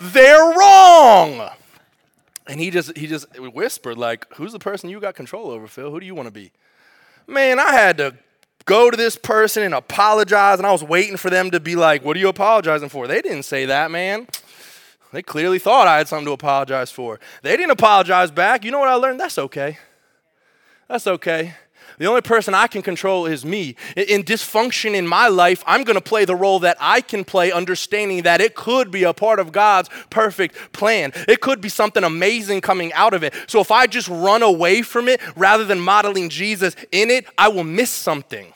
[0.00, 1.50] They're wrong.
[2.46, 5.90] And he just, he just whispered, like, who's the person you got control over, Phil?
[5.90, 6.52] Who do you want to be?
[7.26, 8.14] Man, I had to
[8.64, 10.58] go to this person and apologize.
[10.58, 13.06] And I was waiting for them to be like, What are you apologizing for?
[13.06, 14.26] They didn't say that, man.
[15.12, 17.18] They clearly thought I had something to apologize for.
[17.42, 18.64] They didn't apologize back.
[18.64, 19.18] You know what I learned?
[19.18, 19.78] That's okay.
[20.88, 21.54] That's okay.
[22.00, 23.76] The only person I can control is me.
[23.94, 27.52] In dysfunction in my life, I'm going to play the role that I can play,
[27.52, 31.12] understanding that it could be a part of God's perfect plan.
[31.28, 33.34] It could be something amazing coming out of it.
[33.46, 37.48] So if I just run away from it rather than modeling Jesus in it, I
[37.48, 38.54] will miss something.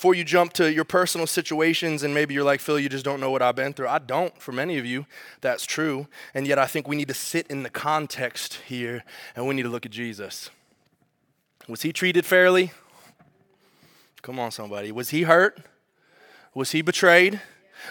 [0.00, 3.20] Before you jump to your personal situations and maybe you're like, Phil, you just don't
[3.20, 3.88] know what I've been through.
[3.88, 4.34] I don't.
[4.40, 5.04] For many of you,
[5.42, 6.06] that's true.
[6.32, 9.04] And yet I think we need to sit in the context here
[9.36, 10.48] and we need to look at Jesus.
[11.68, 12.72] Was he treated fairly?
[14.22, 14.90] Come on, somebody.
[14.90, 15.60] Was he hurt?
[16.54, 17.42] Was he betrayed?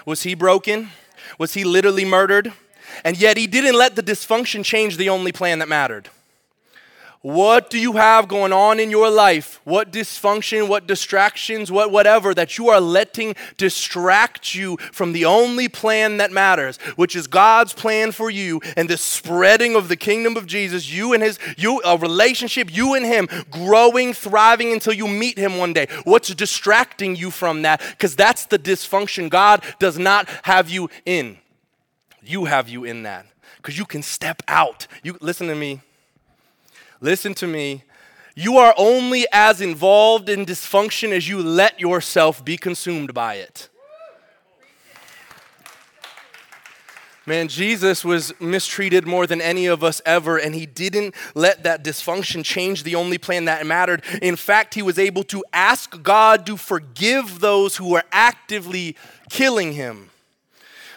[0.03, 0.89] Was he broken?
[1.37, 2.51] Was he literally murdered?
[3.05, 6.09] And yet he didn't let the dysfunction change the only plan that mattered.
[7.21, 9.59] What do you have going on in your life?
[9.65, 15.67] What dysfunction, what distractions, what whatever that you are letting distract you from the only
[15.67, 20.37] plan that matters, which is God's plan for you and the spreading of the kingdom
[20.37, 25.07] of Jesus, you and his you a relationship, you and him growing, thriving until you
[25.07, 25.87] meet him one day.
[26.05, 27.81] What's distracting you from that?
[27.99, 31.37] Cuz that's the dysfunction God does not have you in.
[32.23, 33.25] You have you in that
[33.61, 34.87] cuz you can step out.
[35.03, 35.81] You listen to me
[37.01, 37.83] listen to me.
[38.35, 43.69] You are only as involved in dysfunction as you let yourself be consumed by it.
[47.29, 51.83] Man, Jesus was mistreated more than any of us ever, and he didn't let that
[51.83, 54.03] dysfunction change the only plan that mattered.
[54.21, 58.95] In fact, he was able to ask God to forgive those who were actively
[59.29, 60.09] killing him.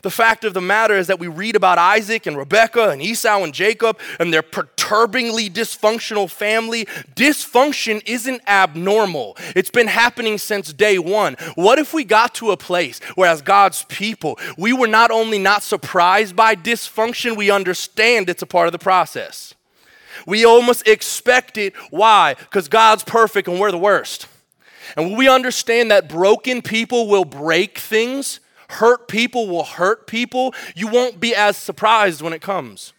[0.00, 3.44] The fact of the matter is that we read about Isaac and Rebekah and Esau
[3.44, 4.42] and Jacob and their
[4.92, 6.84] perturbingly dysfunctional family.
[7.14, 11.34] Dysfunction isn't abnormal, it's been happening since day one.
[11.54, 15.38] What if we got to a place where, as God's people, we were not only
[15.38, 19.54] not surprised by dysfunction, we understand it's a part of the process?
[20.26, 21.74] We almost expect it.
[21.90, 22.34] Why?
[22.34, 24.26] Because God's perfect and we're the worst.
[24.96, 30.54] And when we understand that broken people will break things, hurt people will hurt people,
[30.74, 32.92] you won't be as surprised when it comes.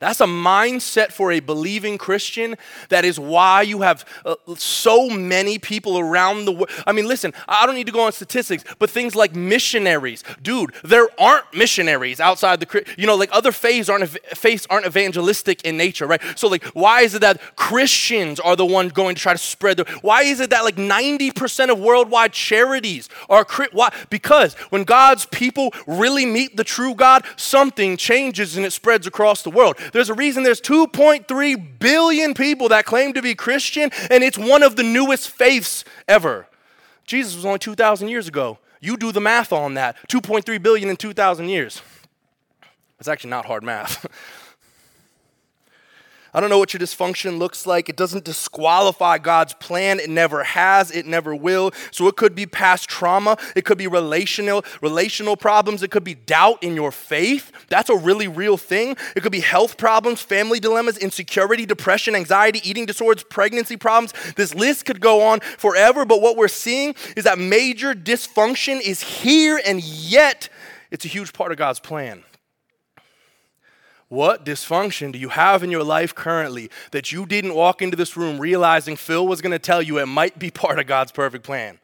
[0.00, 2.54] That's a mindset for a believing Christian.
[2.88, 6.70] That is why you have uh, so many people around the world.
[6.86, 10.22] I mean, listen, I don't need to go on statistics, but things like missionaries.
[10.40, 15.62] Dude, there aren't missionaries outside the, you know, like other faiths aren't, faiths aren't evangelistic
[15.64, 16.22] in nature, right?
[16.36, 19.78] So, like, why is it that Christians are the ones going to try to spread
[19.78, 23.92] the, why is it that like 90% of worldwide charities are, why?
[24.10, 29.42] Because when God's people really meet the true God, something changes and it spreads across
[29.42, 29.76] the world.
[29.92, 34.62] There's a reason there's 2.3 billion people that claim to be Christian, and it's one
[34.62, 36.46] of the newest faiths ever.
[37.04, 38.58] Jesus was only 2,000 years ago.
[38.80, 41.82] You do the math on that 2.3 billion in 2,000 years.
[42.98, 44.06] It's actually not hard math.
[46.34, 47.88] I don't know what your dysfunction looks like.
[47.88, 49.98] It doesn't disqualify God's plan.
[49.98, 51.72] It never has, it never will.
[51.90, 56.14] So it could be past trauma, it could be relational relational problems, it could be
[56.14, 57.52] doubt in your faith.
[57.68, 58.96] That's a really real thing.
[59.16, 64.12] It could be health problems, family dilemmas, insecurity, depression, anxiety, eating disorders, pregnancy problems.
[64.36, 69.00] This list could go on forever, but what we're seeing is that major dysfunction is
[69.00, 70.48] here and yet
[70.90, 72.24] it's a huge part of God's plan.
[74.08, 78.16] What dysfunction do you have in your life currently that you didn't walk into this
[78.16, 81.44] room realizing Phil was going to tell you it might be part of God's perfect
[81.44, 81.78] plan?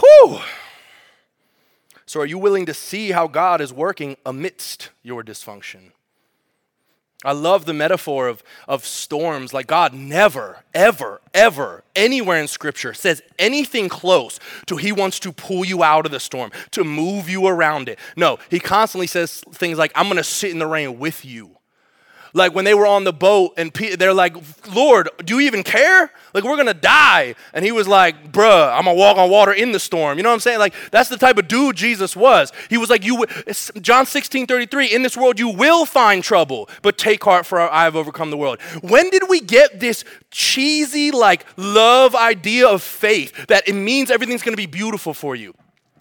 [0.00, 0.40] Whew.
[2.04, 5.92] So, are you willing to see how God is working amidst your dysfunction?
[7.24, 9.52] I love the metaphor of, of storms.
[9.52, 15.32] Like, God never, ever, ever, anywhere in Scripture says anything close to He wants to
[15.32, 17.98] pull you out of the storm, to move you around it.
[18.16, 21.56] No, He constantly says things like, I'm going to sit in the rain with you.
[22.34, 24.34] Like when they were on the boat and they're like,
[24.74, 26.10] Lord, do you even care?
[26.32, 27.34] Like we're gonna die.
[27.52, 30.18] And he was like, bruh, I'm gonna walk on water in the storm.
[30.18, 30.58] You know what I'm saying?
[30.58, 32.52] Like that's the type of dude Jesus was.
[32.70, 33.26] He was like, you,
[33.80, 37.84] John 16, 33, in this world you will find trouble, but take heart for I
[37.84, 38.60] have overcome the world.
[38.82, 44.42] When did we get this cheesy, like love idea of faith that it means everything's
[44.42, 45.54] gonna be beautiful for you?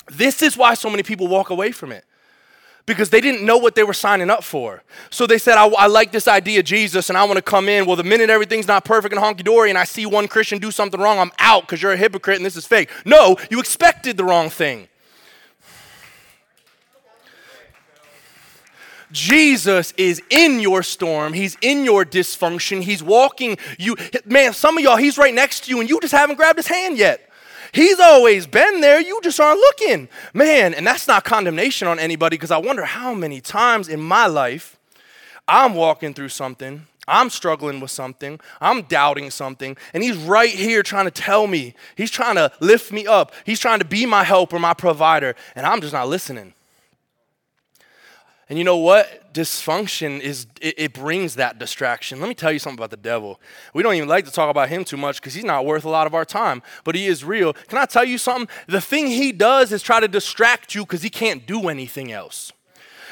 [0.10, 2.06] This is why so many people walk away from it
[2.86, 4.84] because they didn't know what they were signing up for.
[5.10, 7.86] So they said, I, I like this idea, Jesus, and I want to come in.
[7.86, 10.72] Well, the minute everything's not perfect and honky dory, and I see one Christian do
[10.72, 12.90] something wrong, I'm out because you're a hypocrite and this is fake.
[13.06, 14.88] No, you expected the wrong thing.
[19.12, 21.34] Jesus is in your storm.
[21.34, 22.82] He's in your dysfunction.
[22.82, 23.98] He's walking you.
[24.26, 26.68] Man, some of y'all, he's right next to you and you just haven't grabbed his
[26.68, 27.30] hand yet.
[27.74, 29.00] He's always been there.
[29.00, 30.10] You just aren't looking.
[30.34, 34.28] Man, and that's not condemnation on anybody because I wonder how many times in my
[34.28, 34.78] life
[35.48, 36.88] I'm walking through something.
[37.08, 38.40] I'm struggling with something.
[38.60, 39.76] I'm doubting something.
[39.94, 41.74] And he's right here trying to tell me.
[41.96, 43.34] He's trying to lift me up.
[43.46, 45.36] He's trying to be my helper, my provider.
[45.56, 46.54] And I'm just not listening.
[48.50, 49.21] And you know what?
[49.34, 52.20] Dysfunction is it, it, brings that distraction.
[52.20, 53.40] Let me tell you something about the devil.
[53.74, 55.90] We don't even like to talk about him too much because he's not worth a
[55.90, 57.54] lot of our time, but he is real.
[57.54, 58.54] Can I tell you something?
[58.68, 62.52] The thing he does is try to distract you because he can't do anything else.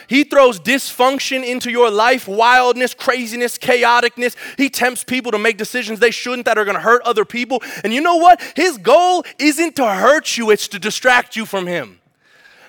[0.08, 4.36] He throws dysfunction into your life, wildness, craziness, chaoticness.
[4.58, 7.62] He tempts people to make decisions they shouldn't that are going to hurt other people.
[7.84, 8.42] And you know what?
[8.56, 11.99] His goal isn't to hurt you, it's to distract you from him.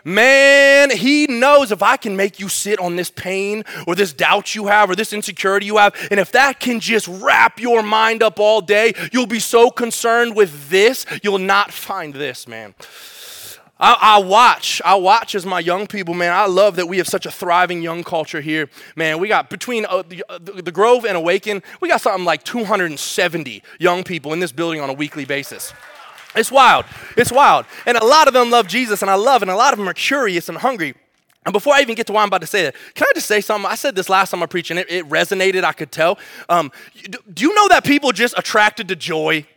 [0.05, 4.55] Man, he knows if I can make you sit on this pain or this doubt
[4.55, 8.23] you have or this insecurity you have, and if that can just wrap your mind
[8.23, 12.75] up all day, you'll be so concerned with this, you'll not find this, man.
[13.83, 16.33] I, I, watch, I watch as my young people, man.
[16.33, 19.19] I love that we have such a thriving young culture here, man.
[19.19, 23.63] We got between uh, the, uh, the Grove and Awaken, we got something like 270
[23.79, 25.73] young people in this building on a weekly basis.
[26.35, 26.85] It's wild.
[27.16, 27.66] It's wild.
[27.87, 29.88] And a lot of them love Jesus, and I love, and a lot of them
[29.88, 30.95] are curious and hungry.
[31.45, 33.27] And before I even get to why I'm about to say that, can I just
[33.27, 33.71] say something?
[33.71, 36.19] I said this last time I preached, and it, it resonated, I could tell.
[36.49, 36.71] Um,
[37.33, 39.47] do you know that people just attracted to joy?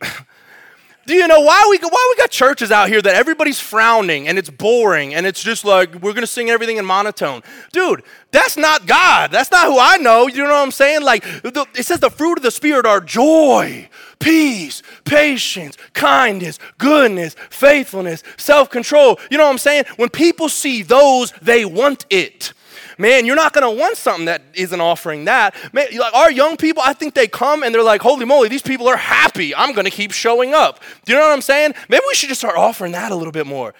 [1.06, 4.38] Do you know why we why we got churches out here that everybody's frowning and
[4.38, 8.02] it's boring and it's just like we're gonna sing everything in monotone, dude?
[8.30, 9.30] That's not God.
[9.30, 10.26] That's not who I know.
[10.26, 11.02] You know what I'm saying?
[11.02, 13.88] Like the, it says, the fruit of the spirit are joy,
[14.18, 19.20] peace, patience, kindness, goodness, faithfulness, self-control.
[19.30, 19.84] You know what I'm saying?
[19.96, 22.52] When people see those, they want it
[22.98, 25.54] man, you're not going to want something that isn't offering that.
[25.72, 28.62] Man, like our young people, I think they come and they're like, holy moly, these
[28.62, 29.54] people are happy.
[29.54, 30.80] I'm going to keep showing up.
[31.04, 31.74] Do you know what I'm saying?
[31.88, 33.74] Maybe we should just start offering that a little bit more.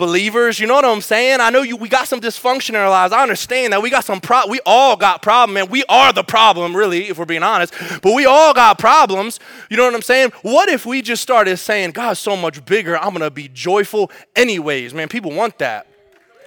[0.00, 1.42] Believers, you know what I'm saying?
[1.42, 3.12] I know you, we got some dysfunction in our lives.
[3.12, 4.46] I understand that we got some pro.
[4.48, 5.68] We all got problem, man.
[5.68, 7.74] We are the problem, really, if we're being honest.
[8.00, 9.40] But we all got problems.
[9.68, 10.32] You know what I'm saying?
[10.40, 12.96] What if we just started saying, God's so much bigger.
[12.96, 15.08] I'm gonna be joyful anyways, man.
[15.08, 15.86] People want that.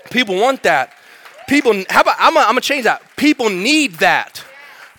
[0.10, 0.96] People want that.
[1.48, 3.02] People, how about, I'm gonna change that.
[3.16, 4.44] People need that.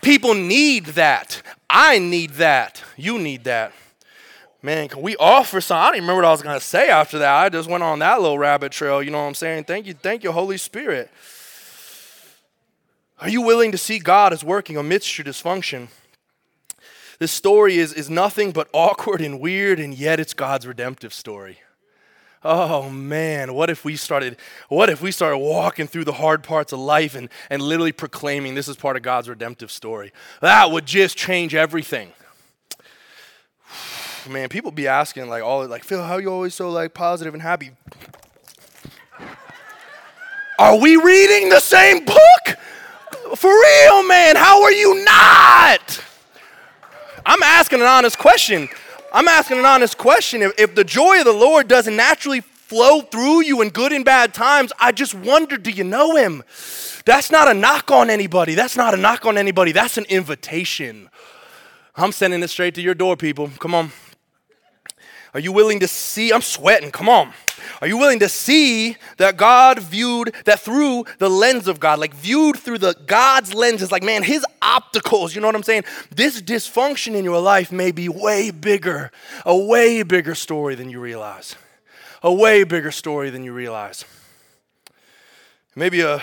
[0.02, 1.42] People need that.
[1.68, 2.82] I need that.
[2.96, 3.72] You need that.
[4.62, 5.78] Man, can we offer some?
[5.78, 7.34] I don't even remember what I was gonna say after that.
[7.34, 9.02] I just went on that little rabbit trail.
[9.02, 9.64] You know what I'm saying?
[9.64, 11.10] Thank you, thank you, Holy Spirit.
[13.20, 15.88] Are you willing to see God as working amidst your dysfunction?
[17.18, 21.58] This story is, is nothing but awkward and weird, and yet it's God's redemptive story
[22.44, 24.36] oh man, what if we started,
[24.68, 28.54] what if we started walking through the hard parts of life and, and literally proclaiming
[28.54, 30.12] this is part of God's redemptive story?
[30.40, 32.12] That would just change everything.
[34.28, 37.34] Man, people be asking like all like Phil, how are you always so like positive
[37.34, 37.72] and happy?
[40.58, 42.56] Are we reading the same book?
[43.36, 46.04] For real, man, how are you not?
[47.26, 48.68] I'm asking an honest question.
[49.14, 50.42] I'm asking an honest question.
[50.42, 54.04] If, if the joy of the Lord doesn't naturally flow through you in good and
[54.04, 56.42] bad times, I just wonder do you know Him?
[57.04, 58.56] That's not a knock on anybody.
[58.56, 59.70] That's not a knock on anybody.
[59.70, 61.08] That's an invitation.
[61.94, 63.50] I'm sending it straight to your door, people.
[63.60, 63.92] Come on.
[65.34, 66.32] Are you willing to see?
[66.32, 66.92] I'm sweating.
[66.92, 67.32] Come on.
[67.80, 72.14] Are you willing to see that God viewed that through the lens of God, like
[72.14, 75.84] viewed through the God's lenses, like man, his opticals, you know what I'm saying?
[76.14, 79.10] This dysfunction in your life may be way bigger,
[79.44, 81.56] a way bigger story than you realize.
[82.22, 84.04] A way bigger story than you realize.
[85.74, 86.20] Maybe uh,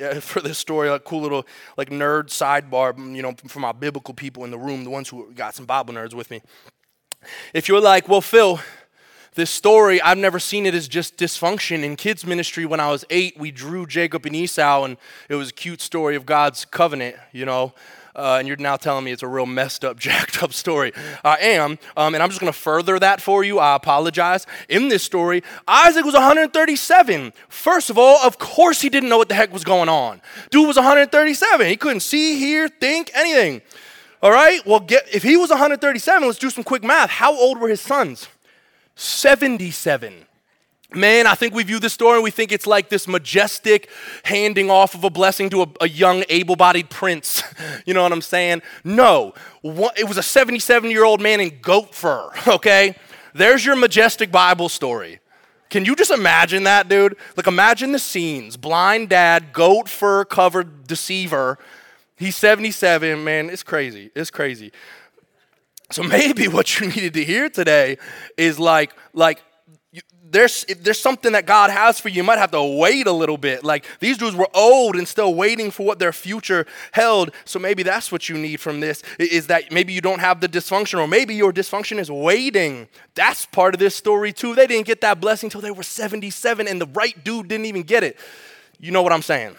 [0.00, 1.46] a for this story, a cool little
[1.78, 5.32] like nerd sidebar, you know, for my biblical people in the room, the ones who
[5.32, 6.42] got some Bible nerds with me.
[7.54, 8.60] If you're like, well, Phil,
[9.34, 11.84] this story, I've never seen it as just dysfunction.
[11.84, 14.96] In kids' ministry, when I was eight, we drew Jacob and Esau, and
[15.28, 17.72] it was a cute story of God's covenant, you know.
[18.14, 20.92] Uh, and you're now telling me it's a real messed up, jacked up story.
[21.24, 23.58] I am, um, and I'm just going to further that for you.
[23.58, 24.46] I apologize.
[24.68, 27.32] In this story, Isaac was 137.
[27.48, 30.20] First of all, of course, he didn't know what the heck was going on.
[30.50, 31.66] Dude was 137.
[31.66, 33.62] He couldn't see, hear, think, anything.
[34.22, 34.64] All right.
[34.66, 37.10] Well, get, if he was 137, let's do some quick math.
[37.10, 38.28] How old were his sons?
[38.94, 40.26] 77.
[40.92, 43.88] Man, I think we view this story and we think it's like this majestic
[44.24, 47.42] handing off of a blessing to a, a young, able bodied prince.
[47.86, 48.62] you know what I'm saying?
[48.82, 52.96] No, it was a 77 year old man in goat fur, okay?
[53.34, 55.20] There's your majestic Bible story.
[55.70, 57.16] Can you just imagine that, dude?
[57.36, 61.58] Like, imagine the scenes blind dad, goat fur covered deceiver.
[62.20, 64.10] He's 77, man, it's crazy.
[64.14, 64.72] It's crazy.
[65.90, 67.96] So maybe what you needed to hear today
[68.36, 69.40] is like, like,
[70.32, 73.38] there's there's something that God has for you, you might have to wait a little
[73.38, 73.64] bit.
[73.64, 77.32] Like these dudes were old and still waiting for what their future held.
[77.44, 80.48] So maybe that's what you need from this is that maybe you don't have the
[80.48, 82.86] dysfunction, or maybe your dysfunction is waiting.
[83.16, 84.54] That's part of this story too.
[84.54, 87.82] They didn't get that blessing until they were 77, and the right dude didn't even
[87.82, 88.16] get it.
[88.78, 89.56] You know what I'm saying?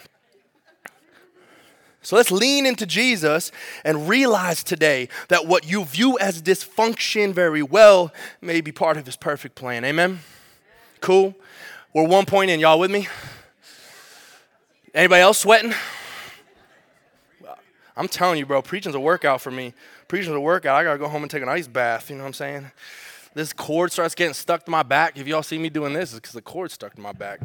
[2.04, 3.52] So let's lean into Jesus
[3.86, 9.06] and realize today that what you view as dysfunction very well may be part of
[9.06, 9.86] his perfect plan.
[9.86, 10.20] Amen?
[11.00, 11.36] Cool?
[11.94, 12.60] We're one point in.
[12.60, 13.08] Y'all with me?
[14.94, 15.74] Anybody else sweating?
[17.96, 19.74] I'm telling you, bro, preaching's a workout for me.
[20.08, 20.76] Preaching's a workout.
[20.76, 22.10] I gotta go home and take an ice bath.
[22.10, 22.72] You know what I'm saying?
[23.34, 25.18] This cord starts getting stuck to my back.
[25.18, 27.42] If y'all see me doing this, it's because the cord's stuck to my back.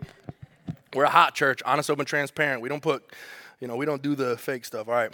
[0.95, 2.63] We're a hot church, honest, open, transparent.
[2.63, 3.05] We don't put
[3.61, 4.89] you know, we don't do the fake stuff.
[4.89, 5.13] All right.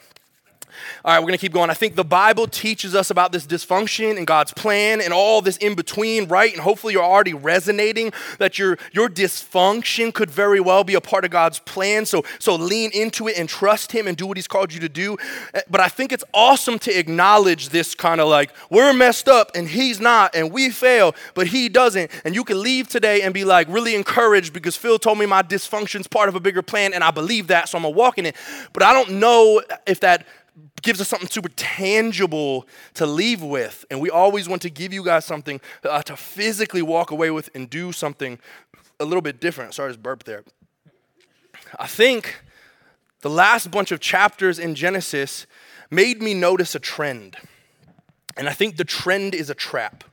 [1.05, 1.71] All right, we're going to keep going.
[1.71, 5.57] I think the Bible teaches us about this dysfunction and God's plan and all this
[5.59, 6.53] in between, right?
[6.53, 11.25] And hopefully you're already resonating that your, your dysfunction could very well be a part
[11.25, 12.07] of God's plan.
[12.07, 14.89] So, so lean into it and trust Him and do what He's called you to
[14.89, 15.17] do.
[15.55, 19.51] Eh, but I think it's awesome to acknowledge this kind of like, we're messed up
[19.55, 22.11] and He's not, and we fail, but He doesn't.
[22.25, 25.43] And you can leave today and be like really encouraged because Phil told me my
[25.43, 28.19] dysfunction's part of a bigger plan, and I believe that, so I'm going to walk
[28.19, 28.37] in it.
[28.73, 30.27] But I don't know if that
[30.83, 33.85] gives us something super tangible to leave with.
[33.91, 37.49] And we always want to give you guys something uh, to physically walk away with
[37.55, 38.39] and do something
[39.01, 39.75] a little bit different.
[39.75, 40.45] Sorry, just burp there.
[41.79, 42.43] I think
[43.21, 45.47] the last bunch of chapters in Genesis
[45.91, 47.37] made me notice a trend.
[48.37, 50.05] And I think the trend is a trap.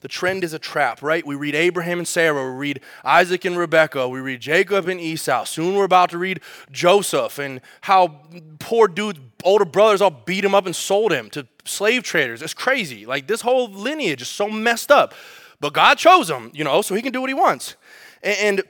[0.00, 1.26] The trend is a trap, right?
[1.26, 5.44] We read Abraham and Sarah, we read Isaac and Rebekah, we read Jacob and Esau.
[5.44, 6.40] Soon we're about to read
[6.70, 8.20] Joseph and how
[8.60, 12.42] poor dude's older brothers all beat him up and sold him to slave traders.
[12.42, 13.06] It's crazy.
[13.06, 15.14] Like this whole lineage is so messed up.
[15.60, 17.74] But God chose him, you know, so he can do what he wants.
[18.22, 18.62] And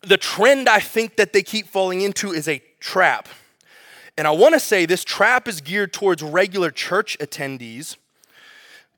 [0.00, 3.28] the trend I think that they keep falling into is a trap.
[4.16, 7.96] And I want to say this trap is geared towards regular church attendees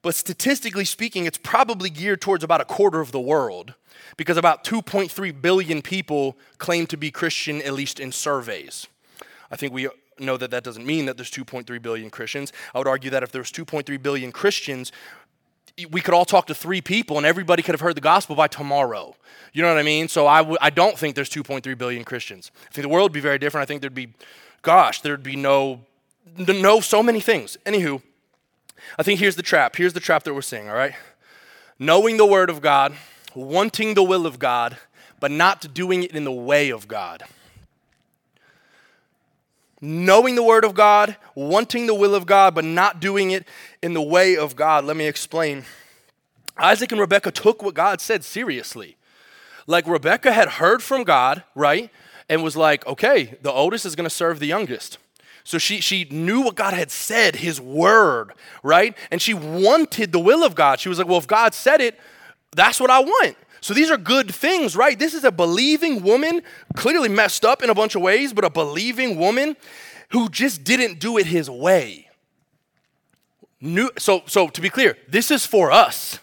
[0.03, 3.75] but statistically speaking, it's probably geared towards about a quarter of the world
[4.17, 8.87] because about 2.3 billion people claim to be Christian, at least in surveys.
[9.51, 9.89] I think we
[10.19, 12.53] know that that doesn't mean that there's 2.3 billion Christians.
[12.75, 14.93] I would argue that if there was 2.3 billion Christians,
[15.91, 18.49] we could all talk to three people and everybody could have heard the gospel by
[18.49, 19.15] tomorrow.
[19.53, 20.09] You know what I mean?
[20.09, 22.51] So I w- I don't think there's 2.3 billion Christians.
[22.69, 23.63] I think the world would be very different.
[23.63, 24.13] I think there'd be,
[24.63, 25.81] gosh, there'd be no,
[26.37, 27.57] no, so many things.
[27.65, 28.03] Anywho,
[28.99, 29.77] I think here's the trap.
[29.77, 30.95] Here's the trap that we're seeing, all right?
[31.79, 32.95] Knowing the Word of God,
[33.35, 34.77] wanting the will of God,
[35.19, 37.23] but not doing it in the way of God.
[39.81, 43.47] Knowing the Word of God, wanting the will of God, but not doing it
[43.83, 44.85] in the way of God.
[44.85, 45.65] Let me explain.
[46.57, 48.97] Isaac and Rebekah took what God said seriously.
[49.67, 51.91] Like Rebekah had heard from God, right?
[52.29, 54.99] And was like, okay, the oldest is going to serve the youngest.
[55.51, 58.97] So she, she knew what God had said, his word, right?
[59.11, 60.79] And she wanted the will of God.
[60.79, 61.99] She was like, well, if God said it,
[62.55, 63.37] that's what I want.
[63.61, 64.97] So these are good things, right?
[64.97, 66.43] This is a believing woman,
[66.77, 69.57] clearly messed up in a bunch of ways, but a believing woman
[70.11, 72.09] who just didn't do it his way.
[73.61, 76.21] New, so, so to be clear, this is for us.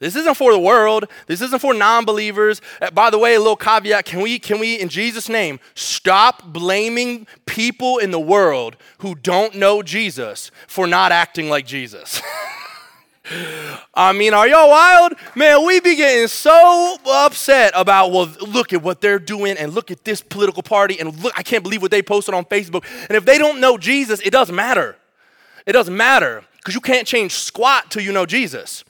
[0.00, 1.06] This isn't for the world.
[1.26, 2.60] This isn't for non-believers.
[2.80, 6.44] Uh, by the way, a little caveat, can we can we in Jesus name stop
[6.44, 12.22] blaming people in the world who don't know Jesus for not acting like Jesus?
[13.94, 15.14] I mean, are y'all wild?
[15.34, 19.90] Man, we be getting so upset about, well, look at what they're doing and look
[19.90, 22.84] at this political party and look, I can't believe what they posted on Facebook.
[23.08, 24.96] And if they don't know Jesus, it doesn't matter.
[25.66, 28.84] It doesn't matter because you can't change squat till you know Jesus.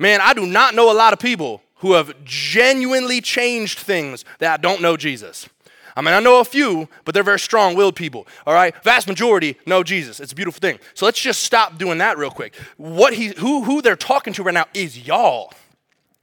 [0.00, 4.62] Man, I do not know a lot of people who have genuinely changed things that
[4.62, 5.46] don't know Jesus.
[5.94, 8.26] I mean, I know a few, but they're very strong willed people.
[8.46, 8.74] All right?
[8.82, 10.18] Vast majority know Jesus.
[10.18, 10.78] It's a beautiful thing.
[10.94, 12.54] So let's just stop doing that real quick.
[12.78, 15.52] What he, who, who they're talking to right now is y'all,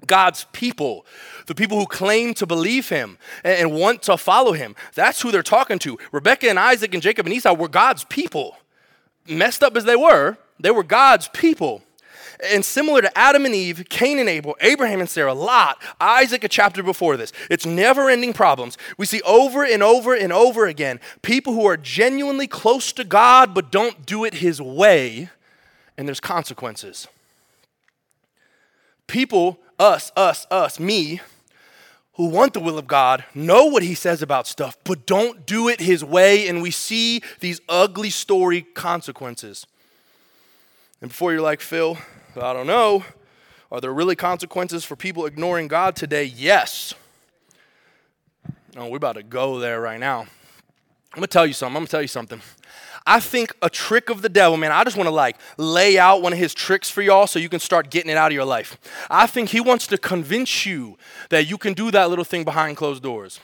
[0.07, 1.05] God's people,
[1.45, 4.75] the people who claim to believe him and, and want to follow him.
[4.95, 5.99] That's who they're talking to.
[6.11, 8.57] Rebecca and Isaac and Jacob and Esau were God's people.
[9.29, 11.83] Messed up as they were, they were God's people.
[12.51, 16.47] And similar to Adam and Eve, Cain and Abel, Abraham and Sarah, Lot, Isaac, a
[16.47, 18.77] chapter before this, it's never ending problems.
[18.97, 23.53] We see over and over and over again people who are genuinely close to God
[23.55, 25.29] but don't do it his way,
[25.97, 27.07] and there's consequences.
[29.07, 31.21] People, us, us, us, me,
[32.17, 35.69] who want the will of God know what he says about stuff, but don't do
[35.69, 39.65] it his way, and we see these ugly story consequences.
[40.99, 41.97] And before you're like, Phil,
[42.43, 43.03] I don't know.
[43.71, 46.23] Are there really consequences for people ignoring God today?
[46.23, 46.93] Yes.
[48.75, 50.21] Oh, we're about to go there right now.
[50.21, 50.27] I'm
[51.15, 51.75] gonna tell you something.
[51.75, 52.41] I'm gonna tell you something.
[53.05, 56.33] I think a trick of the devil, man, I just wanna like lay out one
[56.33, 58.77] of his tricks for y'all so you can start getting it out of your life.
[59.09, 60.97] I think he wants to convince you
[61.29, 63.39] that you can do that little thing behind closed doors.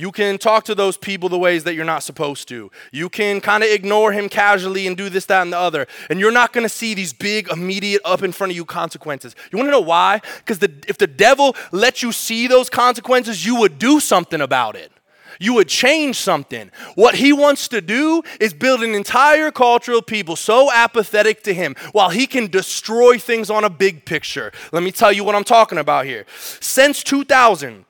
[0.00, 2.70] You can talk to those people the ways that you're not supposed to.
[2.90, 5.86] You can kind of ignore him casually and do this, that, and the other.
[6.08, 9.36] And you're not going to see these big, immediate, up in front of you consequences.
[9.52, 10.22] You want to know why?
[10.38, 14.90] Because if the devil let you see those consequences, you would do something about it.
[15.38, 16.70] You would change something.
[16.94, 21.52] What he wants to do is build an entire culture of people so apathetic to
[21.52, 24.50] him while he can destroy things on a big picture.
[24.72, 26.24] Let me tell you what I'm talking about here.
[26.60, 27.84] Since 2000,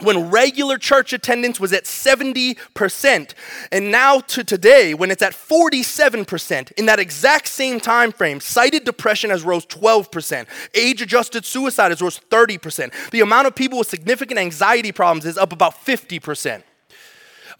[0.00, 3.34] when regular church attendance was at 70%
[3.72, 8.84] and now to today when it's at 47% in that exact same time frame cited
[8.84, 13.88] depression has rose 12% age adjusted suicide has rose 30% the amount of people with
[13.88, 16.62] significant anxiety problems is up about 50%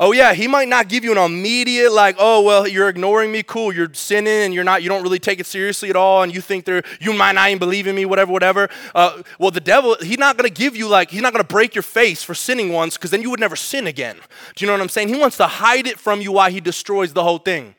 [0.01, 3.43] Oh yeah, he might not give you an immediate like, oh well, you're ignoring me,
[3.43, 6.33] cool, you're sinning and you're not, you don't really take it seriously at all, and
[6.33, 8.69] you think they're, you might not even believe in me, whatever, whatever.
[8.95, 11.83] Uh, well, the devil, he's not gonna give you like, he's not gonna break your
[11.83, 14.15] face for sinning once, because then you would never sin again.
[14.55, 15.09] Do you know what I'm saying?
[15.09, 17.75] He wants to hide it from you while he destroys the whole thing.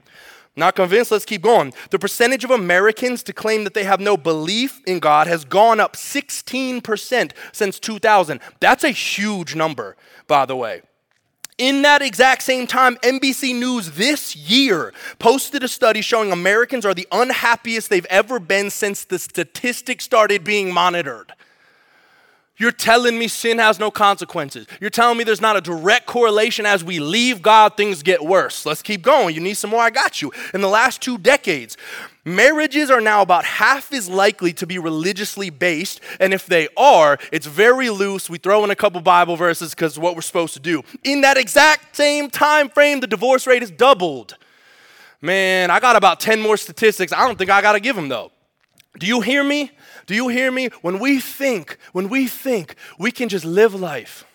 [0.57, 1.11] Not convinced?
[1.11, 1.73] Let's keep going.
[1.89, 5.79] The percentage of Americans to claim that they have no belief in God has gone
[5.79, 8.41] up 16% since 2000.
[8.59, 9.95] That's a huge number,
[10.27, 10.81] by the way.
[11.59, 16.93] In that exact same time, NBC News this year posted a study showing Americans are
[16.93, 21.33] the unhappiest they've ever been since the statistics started being monitored.
[22.55, 24.67] You're telling me sin has no consequences.
[24.79, 28.65] You're telling me there's not a direct correlation as we leave God, things get worse.
[28.65, 29.35] Let's keep going.
[29.35, 29.81] You need some more?
[29.81, 30.31] I got you.
[30.53, 31.75] In the last two decades,
[32.25, 37.17] Marriages are now about half as likely to be religiously based, and if they are,
[37.31, 38.29] it's very loose.
[38.29, 40.83] We throw in a couple Bible verses because what we're supposed to do.
[41.03, 44.35] In that exact same time frame, the divorce rate is doubled.
[45.21, 47.11] Man, I got about 10 more statistics.
[47.11, 48.31] I don't think I got to give them though.
[48.97, 49.71] Do you hear me?
[50.05, 50.67] Do you hear me?
[50.81, 54.25] When we think, when we think we can just live life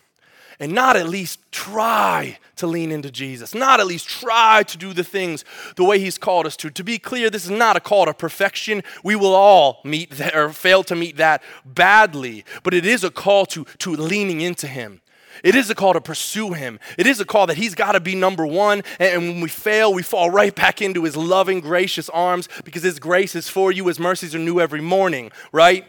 [0.61, 4.93] and not at least try to lean into Jesus, not at least try to do
[4.93, 5.45] the things
[5.77, 6.71] the way He's called us to.
[6.71, 8.83] To be clear, this is not a call to perfection.
[9.03, 13.11] We will all meet that or fail to meet that badly, but it is a
[13.11, 15.01] call to, to leaning into Him.
[15.43, 16.79] It is a call to pursue Him.
[16.97, 18.83] It is a call that He's got to be number one.
[19.01, 22.99] And when we fail, we fall right back into His loving, gracious arms because His
[22.99, 23.87] grace is for you.
[23.89, 25.87] His mercies are new every morning, right?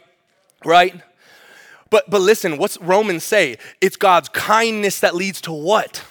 [0.63, 1.01] Right?
[1.89, 3.57] But, but listen, what's Romans say?
[3.81, 6.03] It's God's kindness that leads to what?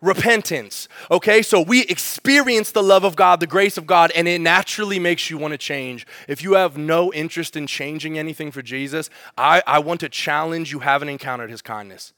[0.00, 0.88] Repentance.
[1.10, 4.98] Okay, so we experience the love of God, the grace of God, and it naturally
[4.98, 6.06] makes you want to change.
[6.26, 10.72] If you have no interest in changing anything for Jesus, I, I want to challenge
[10.72, 12.14] you haven't encountered his kindness.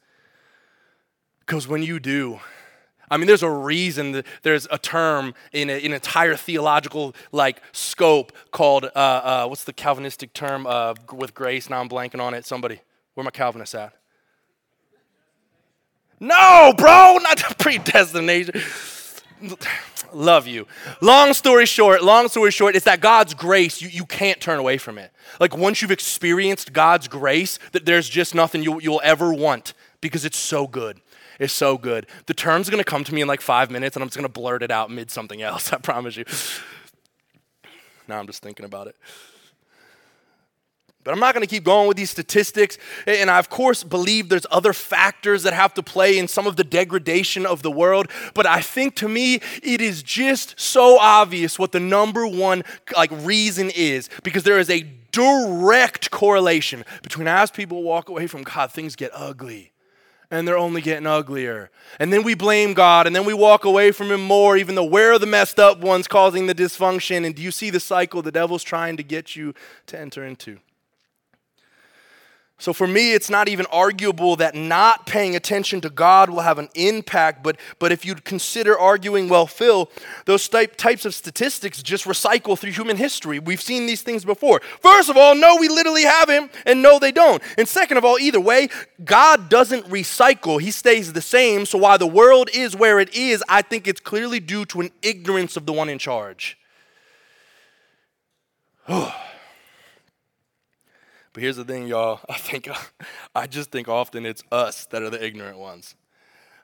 [1.40, 2.38] Because when you do,
[3.12, 8.32] I mean, there's a reason there's a term in a, an entire theological like scope
[8.52, 11.68] called uh, uh, what's the Calvinistic term uh, with grace?
[11.68, 12.46] Now I'm blanking on it.
[12.46, 12.80] Somebody,
[13.12, 13.92] where my Calvinists at?
[16.20, 18.54] No, bro, not predestination.
[20.14, 20.66] Love you.
[21.02, 24.78] Long story short, long story short, it's that God's grace, you, you can't turn away
[24.78, 25.12] from it.
[25.38, 30.24] Like once you've experienced God's grace, that there's just nothing you, you'll ever want because
[30.24, 30.98] it's so good
[31.42, 32.06] is so good.
[32.26, 34.62] The term's gonna come to me in like five minutes and I'm just gonna blurt
[34.62, 36.24] it out mid something else, I promise you.
[38.08, 38.96] now I'm just thinking about it.
[41.04, 42.78] But I'm not going to keep going with these statistics.
[43.08, 46.54] And I, of course, believe there's other factors that have to play in some of
[46.54, 48.08] the degradation of the world.
[48.34, 52.62] But I think to me, it is just so obvious what the number one
[52.96, 58.44] like reason is because there is a direct correlation between as people walk away from
[58.44, 59.71] God, things get ugly
[60.32, 61.70] and they're only getting uglier.
[62.00, 64.82] And then we blame God, and then we walk away from Him more, even though
[64.84, 67.24] we're the messed up ones causing the dysfunction.
[67.24, 69.54] And do you see the cycle the devil's trying to get you
[69.86, 70.58] to enter into?
[72.62, 76.60] So for me, it's not even arguable that not paying attention to God will have
[76.60, 77.42] an impact.
[77.42, 79.90] But, but if you consider arguing, well, Phil,
[80.26, 83.40] those type, types of statistics just recycle through human history.
[83.40, 84.60] We've seen these things before.
[84.80, 87.42] First of all, no, we literally have Him, and no, they don't.
[87.58, 88.68] And second of all, either way,
[89.04, 91.66] God doesn't recycle, He stays the same.
[91.66, 94.92] So while the world is where it is, I think it's clearly due to an
[95.02, 96.56] ignorance of the one in charge.
[98.88, 99.31] Oh.
[101.32, 102.20] But here's the thing, y'all.
[102.28, 102.68] I think
[103.34, 105.94] I just think often it's us that are the ignorant ones.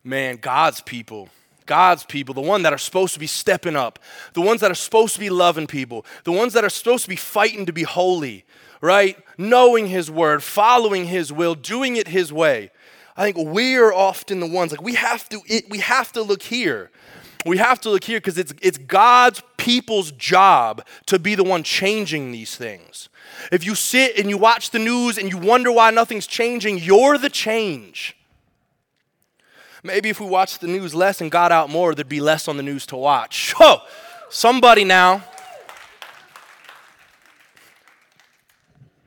[0.04, 1.28] Man, God's people,
[1.66, 3.98] God's people, the ones that are supposed to be stepping up,
[4.32, 7.10] the ones that are supposed to be loving people, the ones that are supposed to
[7.10, 8.44] be fighting to be holy,
[8.80, 9.18] right?
[9.36, 12.70] Knowing His word, following His will, doing it His way.
[13.16, 15.40] I think we're often the ones like we have to.
[15.46, 16.90] It, we have to look here.
[17.44, 21.62] We have to look here because it's it's God's people's job to be the one
[21.62, 23.10] changing these things.
[23.52, 27.18] If you sit and you watch the news and you wonder why nothing's changing, you're
[27.18, 28.16] the change.
[29.82, 32.56] Maybe if we watched the news less and got out more, there'd be less on
[32.56, 33.54] the news to watch.
[33.60, 33.82] Oh,
[34.30, 35.22] somebody now.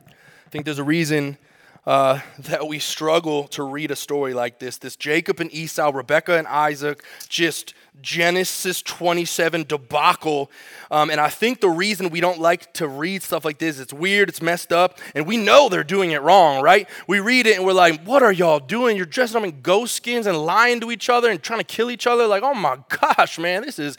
[0.07, 1.39] I think there's a reason
[1.87, 4.77] uh, that we struggle to read a story like this.
[4.77, 10.51] This Jacob and Esau, Rebecca and Isaac, just Genesis 27 debacle.
[10.89, 13.93] Um, and I think the reason we don't like to read stuff like this, it's
[13.93, 16.87] weird, it's messed up, and we know they're doing it wrong, right?
[17.07, 18.97] We read it and we're like, what are y'all doing?
[18.97, 21.91] You're dressing up in ghost skins and lying to each other and trying to kill
[21.91, 22.27] each other.
[22.27, 23.97] Like, oh my gosh, man, this is,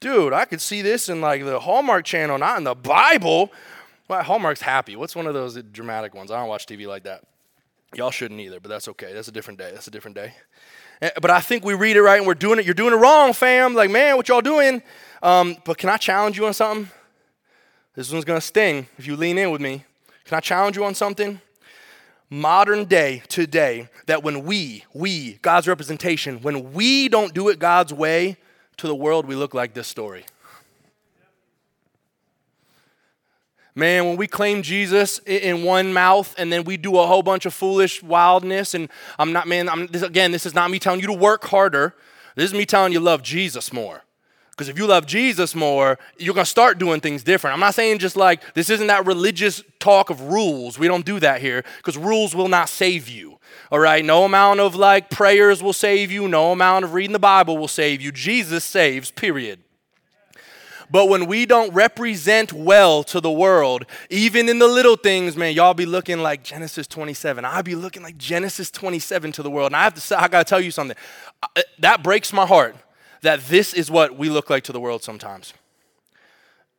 [0.00, 3.52] dude, I could see this in like the Hallmark channel, not in the Bible.
[4.08, 4.96] Well, Hallmark's happy.
[4.96, 6.30] What's one of those dramatic ones?
[6.30, 7.22] I don't watch TV like that.
[7.94, 9.12] Y'all shouldn't either, but that's okay.
[9.12, 9.70] That's a different day.
[9.72, 10.34] That's a different day.
[11.02, 12.64] Eh, but I think we read it right and we're doing it.
[12.64, 13.74] You're doing it wrong, fam.
[13.74, 14.82] Like, man, what y'all doing?
[15.22, 16.90] Um, but can I challenge you on something?
[17.94, 19.84] This one's gonna sting if you lean in with me.
[20.24, 21.40] Can I challenge you on something?
[22.30, 27.92] Modern day, today, that when we, we, God's representation, when we don't do it God's
[27.92, 28.36] way,
[28.78, 30.24] to the world we look like this story.
[33.76, 37.44] Man, when we claim Jesus in one mouth and then we do a whole bunch
[37.44, 41.00] of foolish wildness, and I'm not, man, I'm, this, again, this is not me telling
[41.00, 41.94] you to work harder.
[42.36, 44.04] This is me telling you love Jesus more.
[44.52, 47.54] Because if you love Jesus more, you're going to start doing things different.
[47.54, 50.78] I'm not saying just like this isn't that religious talk of rules.
[50.78, 53.40] We don't do that here because rules will not save you.
[53.72, 54.04] All right?
[54.04, 57.66] No amount of like prayers will save you, no amount of reading the Bible will
[57.66, 58.12] save you.
[58.12, 59.63] Jesus saves, period.
[60.90, 65.54] But when we don't represent well to the world, even in the little things, man,
[65.54, 67.44] y'all be looking like Genesis 27.
[67.44, 69.68] I be looking like Genesis 27 to the world.
[69.68, 70.96] And I have to say, I got to tell you something.
[71.78, 72.76] That breaks my heart
[73.22, 75.54] that this is what we look like to the world sometimes.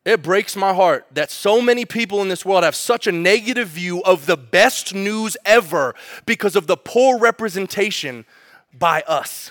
[0.04, 3.66] It breaks my heart that so many people in this world have such a negative
[3.66, 5.96] view of the best news ever
[6.26, 8.24] because of the poor representation
[8.72, 9.50] by us.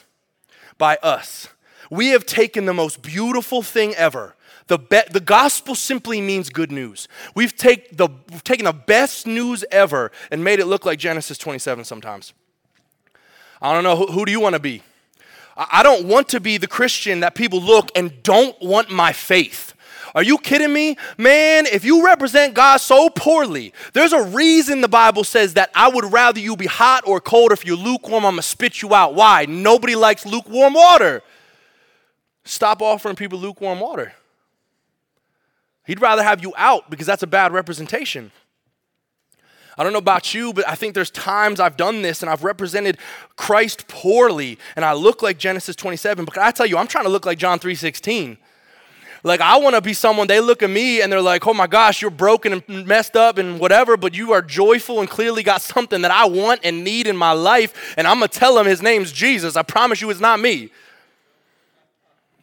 [0.78, 1.50] By us.
[1.92, 4.34] We have taken the most beautiful thing ever
[4.68, 7.08] the, be- the gospel simply means good news.
[7.36, 11.38] We've, take the, we've taken the best news ever and made it look like Genesis
[11.38, 12.34] 27 sometimes.
[13.62, 14.82] I don't know, who, who do you want to be?
[15.56, 19.14] I, I don't want to be the Christian that people look and don't want my
[19.14, 19.74] faith.
[20.16, 20.98] Are you kidding me?
[21.18, 25.90] Man, if you represent God so poorly, there's a reason the Bible says that I
[25.90, 27.52] would rather you be hot or cold.
[27.52, 29.14] If you're lukewarm, I'm going to spit you out.
[29.14, 29.46] Why?
[29.46, 31.22] Nobody likes lukewarm water.
[32.46, 34.14] Stop offering people lukewarm water.
[35.86, 38.32] He'd rather have you out because that's a bad representation.
[39.78, 42.44] I don't know about you, but I think there's times I've done this and I've
[42.44, 42.98] represented
[43.36, 46.24] Christ poorly and I look like Genesis 27.
[46.24, 48.38] But I tell you, I'm trying to look like John 3:16.
[49.24, 51.68] Like I want to be someone they look at me and they're like, "Oh my
[51.68, 55.62] gosh, you're broken and messed up and whatever, but you are joyful and clearly got
[55.62, 58.68] something that I want and need in my life." And I'm going to tell them
[58.68, 59.56] his name's Jesus.
[59.56, 60.70] I promise you it's not me.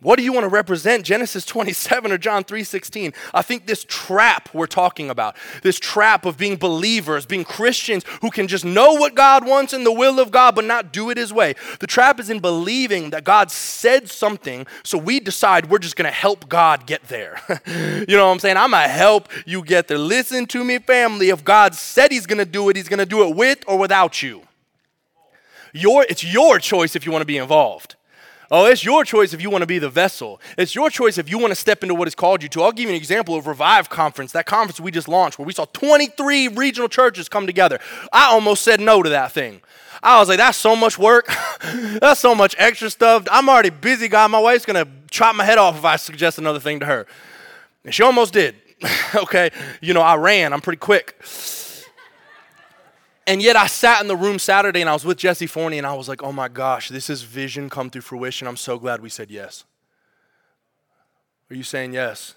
[0.03, 1.05] What do you want to represent?
[1.05, 3.15] Genesis 27 or John 3:16?
[3.33, 8.31] I think this trap we're talking about, this trap of being believers, being Christians who
[8.31, 11.17] can just know what God wants and the will of God but not do it
[11.17, 11.55] his way.
[11.79, 16.11] The trap is in believing that God said something, so we decide we're just going
[16.11, 17.41] to help God get there.
[18.09, 18.57] you know what I'm saying?
[18.57, 19.99] I'm going to help you get there.
[19.99, 21.29] Listen to me, family.
[21.29, 23.79] If God said he's going to do it, he's going to do it with or
[23.79, 24.43] without you.
[25.73, 27.95] Your, it's your choice if you want to be involved.
[28.55, 30.39] Oh, it's your choice if you want to be the vessel.
[30.59, 32.63] It's your choice if you want to step into what it's called you to.
[32.63, 35.55] I'll give you an example of Revive Conference, that conference we just launched where we
[35.55, 37.81] saw 23 regional churches come together.
[38.13, 39.63] I almost said no to that thing.
[40.03, 41.29] I was like, that's so much work.
[41.63, 43.27] that's so much extra stuff.
[43.33, 44.31] I'm already busy, God.
[44.31, 47.07] My wife's going to chop my head off if I suggest another thing to her.
[47.87, 48.57] And she almost did.
[49.15, 49.51] okay.
[49.81, 51.17] You know, I ran, I'm pretty quick.
[53.27, 55.87] And yet I sat in the room Saturday and I was with Jesse Forney and
[55.87, 58.49] I was like, oh my gosh, this is vision come to fruition.
[58.49, 59.64] I'm so glad we said yes.
[61.51, 62.35] Are you saying yes?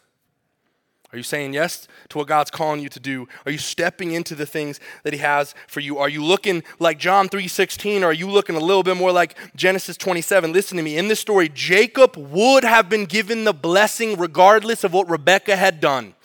[1.14, 3.28] Are you saying yes to what God's calling you to do?
[3.46, 5.98] Are you stepping into the things that he has for you?
[5.98, 9.38] Are you looking like John 3:16 or are you looking a little bit more like
[9.56, 10.52] Genesis 27?
[10.52, 10.98] Listen to me.
[10.98, 15.80] In this story, Jacob would have been given the blessing regardless of what Rebekah had
[15.80, 16.16] done.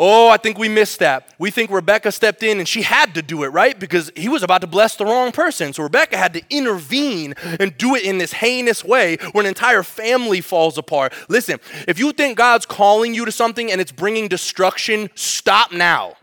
[0.00, 1.34] Oh, I think we missed that.
[1.40, 3.76] We think Rebecca stepped in and she had to do it, right?
[3.76, 5.72] Because he was about to bless the wrong person.
[5.72, 9.82] So Rebecca had to intervene and do it in this heinous way where an entire
[9.82, 11.12] family falls apart.
[11.28, 16.14] Listen, if you think God's calling you to something and it's bringing destruction, stop now.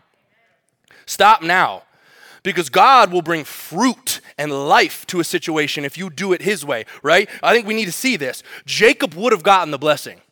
[1.04, 1.82] Stop now.
[2.42, 6.64] Because God will bring fruit and life to a situation if you do it His
[6.64, 7.28] way, right?
[7.42, 8.42] I think we need to see this.
[8.64, 10.22] Jacob would have gotten the blessing.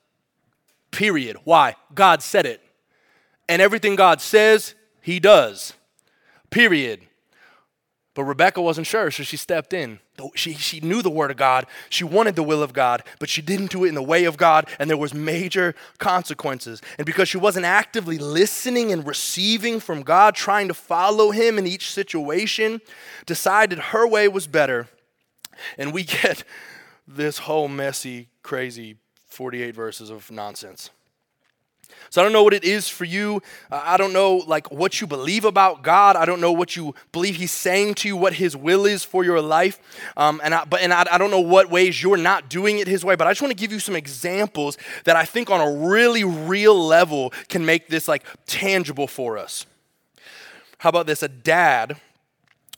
[0.90, 1.36] Period.
[1.44, 1.76] Why?
[1.94, 2.63] God said it.
[3.48, 5.74] And everything God says, he does.
[6.50, 7.00] Period.
[8.14, 9.98] But Rebecca wasn't sure, so she stepped in.
[10.36, 11.66] She, she knew the word of God.
[11.90, 14.36] She wanted the will of God, but she didn't do it in the way of
[14.36, 16.80] God, and there was major consequences.
[16.96, 21.66] And because she wasn't actively listening and receiving from God, trying to follow him in
[21.66, 22.80] each situation,
[23.26, 24.88] decided her way was better.
[25.76, 26.44] And we get
[27.08, 30.90] this whole messy, crazy 48 verses of nonsense.
[32.10, 33.42] So I don't know what it is for you.
[33.70, 36.16] Uh, I don't know like what you believe about God.
[36.16, 39.24] I don't know what you believe He's saying to you, what His will is for
[39.24, 39.80] your life.
[40.16, 42.86] Um, and I, but and I, I don't know what ways you're not doing it
[42.86, 43.16] His way.
[43.16, 46.24] But I just want to give you some examples that I think on a really
[46.24, 49.66] real level can make this like tangible for us.
[50.78, 51.22] How about this?
[51.22, 51.96] A dad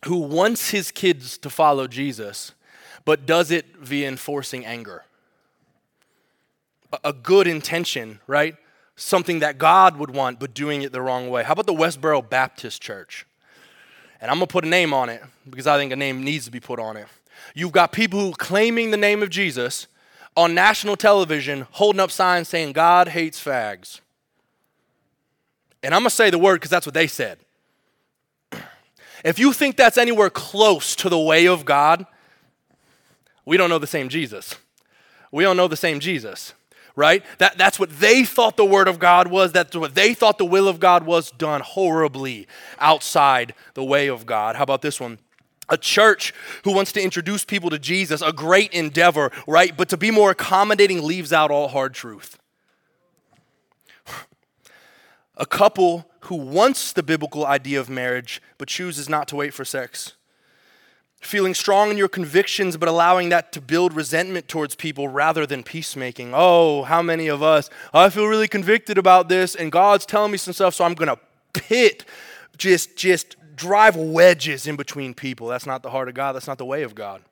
[0.05, 2.53] who wants his kids to follow Jesus,
[3.05, 5.05] but does it via enforcing anger.
[7.03, 8.57] A good intention, right?
[8.97, 11.45] Something that God would want, but doing it the wrong way.
[11.45, 13.27] How about the Westboro Baptist Church?
[14.21, 16.51] And I'm to put a name on it because I think a name needs to
[16.51, 17.07] be put on it.
[17.55, 19.87] You've got people who claiming the name of Jesus
[20.37, 24.01] on national television holding up signs saying God hates fags.
[25.83, 27.39] And I'm to say the word because that's what they said.
[29.25, 32.07] If you think that's anywhere close to the way of God,
[33.45, 34.55] we don't know the same Jesus.
[35.33, 36.53] We don't know the same Jesus
[36.97, 37.23] right?
[37.39, 39.53] That, that's what they thought the Word of God was.
[39.53, 44.27] That's what they thought the will of God was done horribly outside the way of
[44.27, 44.57] God.
[44.57, 45.19] How about this one?
[45.69, 46.33] A church
[46.65, 49.77] who wants to introduce people to Jesus, a great endeavor, right?
[49.77, 52.39] But to be more accommodating leaves out all hard truth.
[55.37, 59.65] A couple who wants the biblical idea of marriage but chooses not to wait for
[59.65, 60.16] sex
[61.21, 65.63] feeling strong in your convictions, but allowing that to build resentment towards people rather than
[65.63, 66.33] peacemaking.
[66.35, 70.31] Oh, how many of us, oh, I feel really convicted about this, and God's telling
[70.31, 71.19] me some stuff, so I'm going to
[71.53, 72.05] pit,
[72.57, 75.49] just, just drive wedges in between people.
[75.49, 77.23] That's not the heart of God, that's not the way of God.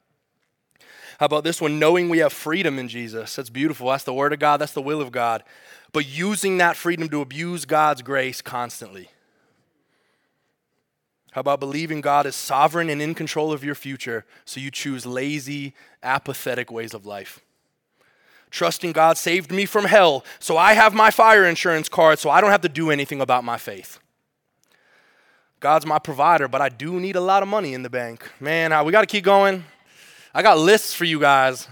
[1.19, 1.79] How about this one?
[1.79, 3.37] Knowing we have freedom in Jesus.
[3.37, 3.89] That's beautiful.
[3.89, 5.45] That's the word of God, that's the will of God.
[5.93, 9.11] But using that freedom to abuse God's grace constantly.
[11.35, 15.05] How about believing God is sovereign and in control of your future, so you choose
[15.05, 17.41] lazy, apathetic ways of life?
[18.53, 22.41] Trusting God saved me from hell, so I have my fire insurance card, so I
[22.41, 23.99] don't have to do anything about my faith.
[25.59, 28.31] God's my provider, but I do need a lot of money in the bank.
[28.39, 29.65] Man, we got to keep going.
[30.33, 31.67] I got lists for you guys.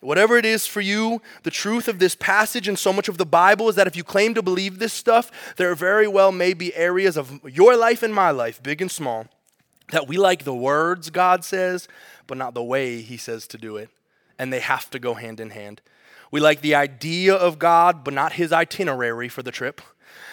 [0.00, 3.26] Whatever it is for you, the truth of this passage and so much of the
[3.26, 6.74] Bible is that if you claim to believe this stuff, there very well may be
[6.74, 9.26] areas of your life and my life, big and small,
[9.92, 11.86] that we like the words God says,
[12.26, 13.90] but not the way He says to do it.
[14.38, 15.82] And they have to go hand in hand.
[16.30, 19.82] We like the idea of God, but not His itinerary for the trip.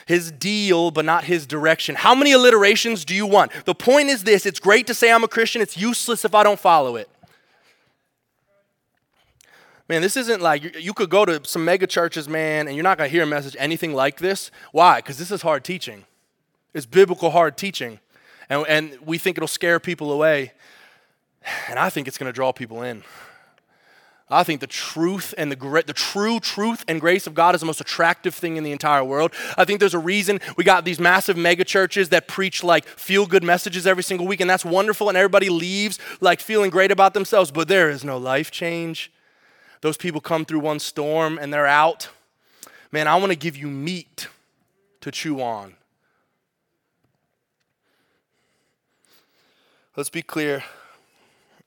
[0.05, 1.95] His deal, but not his direction.
[1.95, 3.51] How many alliterations do you want?
[3.65, 6.43] The point is this it's great to say I'm a Christian, it's useless if I
[6.43, 7.09] don't follow it.
[9.89, 12.83] Man, this isn't like you, you could go to some mega churches, man, and you're
[12.83, 14.51] not going to hear a message anything like this.
[14.71, 14.97] Why?
[14.97, 16.05] Because this is hard teaching.
[16.73, 17.99] It's biblical hard teaching.
[18.49, 20.51] And, and we think it'll scare people away.
[21.69, 23.03] And I think it's going to draw people in.
[24.29, 27.65] I think the truth and the, the true truth and grace of God is the
[27.65, 29.31] most attractive thing in the entire world.
[29.57, 33.25] I think there's a reason we got these massive mega churches that preach like feel
[33.25, 37.13] good messages every single week, and that's wonderful, and everybody leaves like feeling great about
[37.13, 39.13] themselves, but there is no life change.
[39.81, 42.09] Those people come through one storm and they're out.
[42.91, 44.27] Man, I want to give you meat
[45.01, 45.75] to chew on.
[49.95, 50.63] Let's be clear.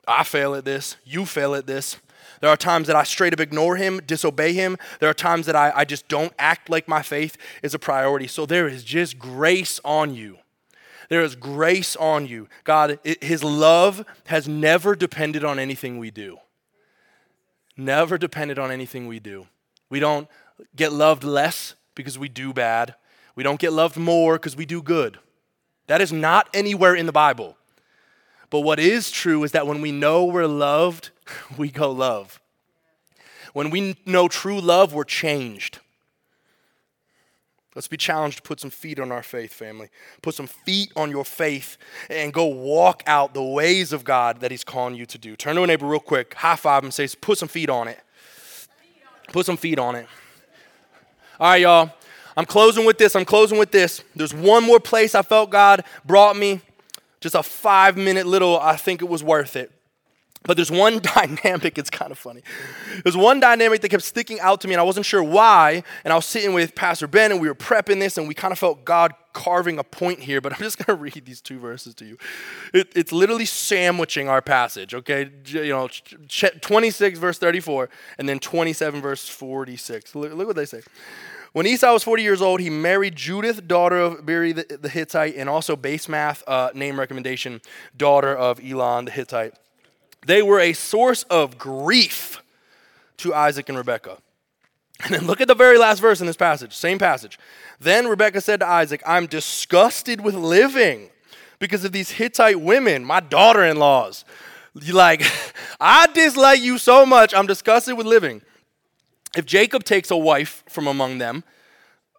[0.06, 0.96] I fail at this.
[1.04, 1.96] You fail at this.
[2.40, 4.78] There are times that I straight up ignore him, disobey him.
[4.98, 8.26] There are times that I, I just don't act like my faith is a priority.
[8.26, 10.38] So there is just grace on you.
[11.08, 12.48] There is grace on you.
[12.64, 16.38] God, it, his love has never depended on anything we do.
[17.80, 19.46] Never depended on anything we do.
[19.88, 20.28] We don't
[20.76, 22.94] get loved less because we do bad.
[23.34, 25.18] We don't get loved more because we do good.
[25.86, 27.56] That is not anywhere in the Bible.
[28.50, 31.08] But what is true is that when we know we're loved,
[31.56, 32.38] we go love.
[33.54, 35.78] When we know true love, we're changed.
[37.74, 39.90] Let's be challenged to put some feet on our faith, family.
[40.22, 44.50] Put some feet on your faith and go walk out the ways of God that
[44.50, 45.36] He's calling you to do.
[45.36, 48.00] Turn to a neighbor real quick, high five him, say, Put some feet on it.
[49.28, 50.06] Put some feet on it.
[51.38, 51.92] All right, y'all.
[52.36, 53.14] I'm closing with this.
[53.14, 54.02] I'm closing with this.
[54.16, 56.60] There's one more place I felt God brought me.
[57.20, 59.70] Just a five minute little, I think it was worth it.
[60.44, 62.42] But there's one dynamic, it's kind of funny.
[63.02, 65.82] There's one dynamic that kept sticking out to me, and I wasn't sure why.
[66.04, 68.52] And I was sitting with Pastor Ben, and we were prepping this, and we kind
[68.52, 70.40] of felt God carving a point here.
[70.40, 72.16] But I'm just going to read these two verses to you.
[72.72, 75.30] It, it's literally sandwiching our passage, okay?
[75.46, 75.88] You know,
[76.28, 80.14] 26, verse 34, and then 27, verse 46.
[80.14, 80.80] Look, look what they say.
[81.52, 85.34] When Esau was 40 years old, he married Judith, daughter of Beeri the, the Hittite,
[85.34, 87.60] and also Basemath, uh, name recommendation,
[87.96, 89.54] daughter of Elon the Hittite.
[90.26, 92.42] They were a source of grief
[93.18, 94.18] to Isaac and Rebekah.
[95.02, 97.38] And then look at the very last verse in this passage, same passage.
[97.78, 101.10] Then Rebekah said to Isaac, I'm disgusted with living
[101.58, 104.24] because of these Hittite women, my daughter in laws.
[104.92, 105.22] Like,
[105.80, 108.42] I dislike you so much, I'm disgusted with living.
[109.36, 111.44] If Jacob takes a wife from among them,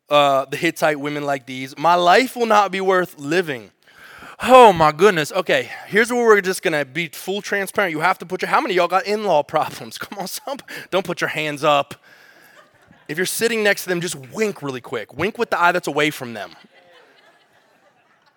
[0.09, 3.71] uh, the Hittite women like these, my life will not be worth living.
[4.43, 5.31] Oh my goodness.
[5.31, 7.91] Okay, here's where we're just gonna be full transparent.
[7.91, 8.49] You have to put your.
[8.49, 9.97] How many y'all got in-law problems?
[9.97, 10.57] Come on, some.
[10.89, 11.95] Don't put your hands up.
[13.07, 15.13] If you're sitting next to them, just wink really quick.
[15.15, 16.55] Wink with the eye that's away from them.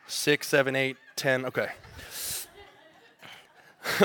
[0.07, 1.47] Six, seven, eight, ten.
[1.47, 1.69] Okay.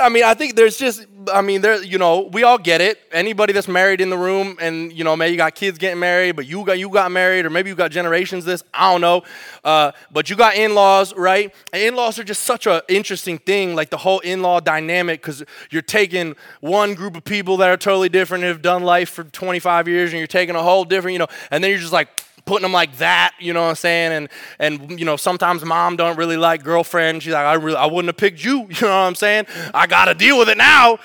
[0.00, 3.00] I mean, I think there's just, I mean, there, you know, we all get it.
[3.12, 6.36] Anybody that's married in the room, and you know, maybe you got kids getting married,
[6.36, 8.44] but you got you got married, or maybe you got generations.
[8.44, 9.22] This, I don't know,
[9.64, 11.54] uh, but you got in-laws, right?
[11.72, 15.82] And in-laws are just such an interesting thing, like the whole in-law dynamic, because you're
[15.82, 19.88] taking one group of people that are totally different, and have done life for 25
[19.88, 22.08] years, and you're taking a whole different, you know, and then you're just like
[22.44, 24.12] putting them like that, you know what I'm saying?
[24.12, 24.28] And
[24.58, 27.22] and you know, sometimes mom don't really like girlfriend.
[27.22, 29.46] She's like, I really I wouldn't have picked you, you know what I'm saying?
[29.74, 30.98] I gotta deal with it now.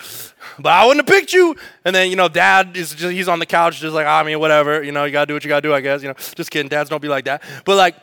[0.60, 1.56] But I wouldn't have picked you.
[1.86, 4.24] And then, you know, dad is just he's on the couch just like, ah, I
[4.24, 6.02] mean, whatever, you know, you gotta do what you gotta do, I guess.
[6.02, 7.44] You know, just kidding, dads don't be like that.
[7.66, 7.96] But like,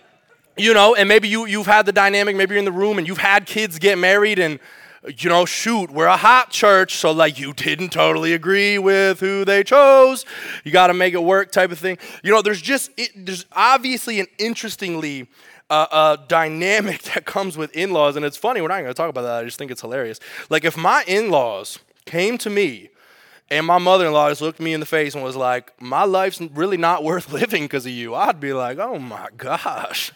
[0.57, 3.09] you know, and maybe you you've had the dynamic, maybe you're in the room and
[3.09, 4.61] you've had kids get married and
[5.18, 9.44] you know, shoot, we're a hot church, so like you didn't totally agree with who
[9.44, 10.24] they chose.
[10.64, 11.98] You got to make it work, type of thing.
[12.22, 15.28] You know, there's just it, there's obviously an interestingly
[15.68, 18.61] uh, uh, dynamic that comes with in-laws, and it's funny.
[18.61, 19.34] We're not going to talk about that.
[19.34, 20.20] I just think it's hilarious.
[20.48, 22.90] Like if my in-laws came to me.
[23.50, 26.05] And my mother in law just looked me in the face and was like, My
[26.05, 28.14] life's really not worth living because of you.
[28.14, 30.12] I'd be like, Oh my gosh.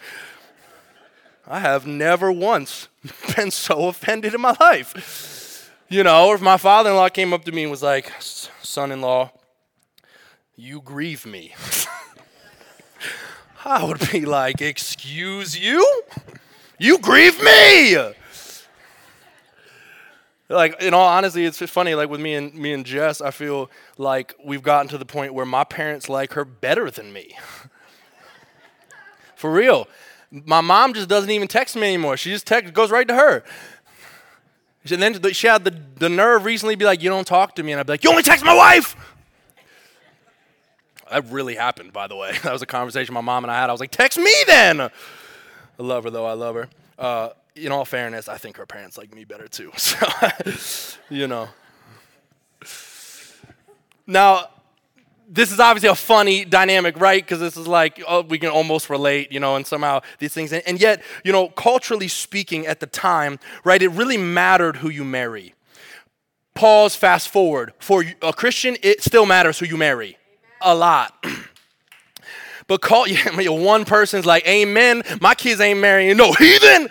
[1.50, 2.88] I have never once
[3.36, 5.72] been so offended in my life.
[5.88, 8.92] You know, if my father in law came up to me and was like, son
[8.92, 9.30] in law,
[10.54, 11.54] you grieve me.
[13.64, 16.02] I would be like, excuse you?
[16.78, 17.96] You grieve me!
[20.50, 23.70] Like, in all honesty, it's funny, like with me and me and Jess, I feel
[23.96, 27.36] like we've gotten to the point where my parents like her better than me.
[29.36, 29.88] For real.
[30.30, 32.16] My mom just doesn't even text me anymore.
[32.16, 33.44] She just text, goes right to her.
[34.90, 37.62] And then she had the, the nerve recently to be like, You don't talk to
[37.62, 37.72] me.
[37.72, 38.96] And I'd be like, You only text my wife.
[41.10, 42.36] That really happened, by the way.
[42.42, 43.70] That was a conversation my mom and I had.
[43.70, 44.80] I was like, Text me then.
[44.80, 44.90] I
[45.78, 46.26] love her, though.
[46.26, 46.68] I love her.
[46.98, 49.72] Uh, in all fairness, I think her parents like me better, too.
[49.78, 51.48] So, you know.
[54.06, 54.48] now,
[55.28, 57.22] this is obviously a funny dynamic, right?
[57.22, 60.52] Because this is like, oh, we can almost relate, you know, and somehow these things.
[60.52, 64.88] And, and yet, you know, culturally speaking at the time, right, it really mattered who
[64.88, 65.54] you marry.
[66.54, 67.74] Pause, fast forward.
[67.78, 70.16] For a Christian, it still matters who you marry.
[70.62, 71.14] A lot.
[72.66, 76.88] but call, yeah, one person's like, Amen, my kids ain't marrying no heathen.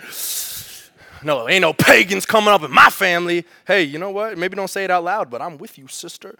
[1.24, 3.44] No, ain't no pagans coming up in my family.
[3.66, 4.38] Hey, you know what?
[4.38, 6.38] Maybe don't say it out loud, but I'm with you, sister.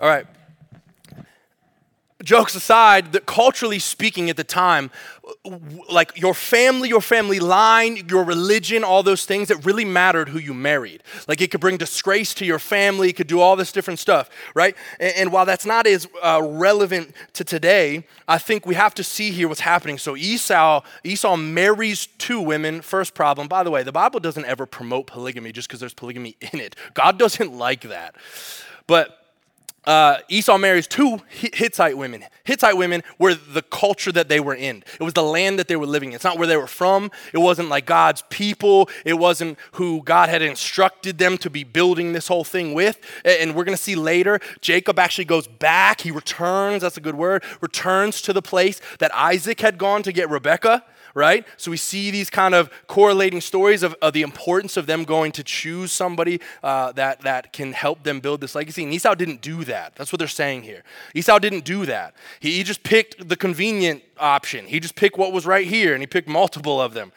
[0.00, 0.26] All right
[2.22, 4.90] jokes aside, that culturally speaking at the time,
[5.90, 10.38] like your family, your family line, your religion, all those things, it really mattered who
[10.38, 11.02] you married.
[11.28, 14.28] Like it could bring disgrace to your family, it could do all this different stuff,
[14.54, 14.76] right?
[14.98, 19.04] And, and while that's not as uh, relevant to today, I think we have to
[19.04, 19.98] see here what's happening.
[19.98, 22.80] So Esau, Esau marries two women.
[22.82, 26.36] First problem, by the way, the Bible doesn't ever promote polygamy just because there's polygamy
[26.52, 26.76] in it.
[26.94, 28.14] God doesn't like that.
[28.86, 29.19] But
[29.84, 32.24] uh, Esau marries two Hittite women.
[32.44, 34.84] Hittite women were the culture that they were in.
[34.98, 36.16] It was the land that they were living in.
[36.16, 37.10] It's not where they were from.
[37.32, 38.90] It wasn't like God's people.
[39.04, 42.98] It wasn't who God had instructed them to be building this whole thing with.
[43.24, 46.02] And we're going to see later, Jacob actually goes back.
[46.02, 50.12] He returns, that's a good word, returns to the place that Isaac had gone to
[50.12, 50.84] get Rebekah
[51.14, 51.46] right?
[51.56, 55.32] So we see these kind of correlating stories of, of the importance of them going
[55.32, 58.84] to choose somebody uh, that, that can help them build this legacy.
[58.84, 59.94] And Esau didn't do that.
[59.96, 60.82] That's what they're saying here.
[61.14, 62.14] Esau didn't do that.
[62.40, 66.02] He, he just picked the convenient option, he just picked what was right here, and
[66.02, 67.12] he picked multiple of them.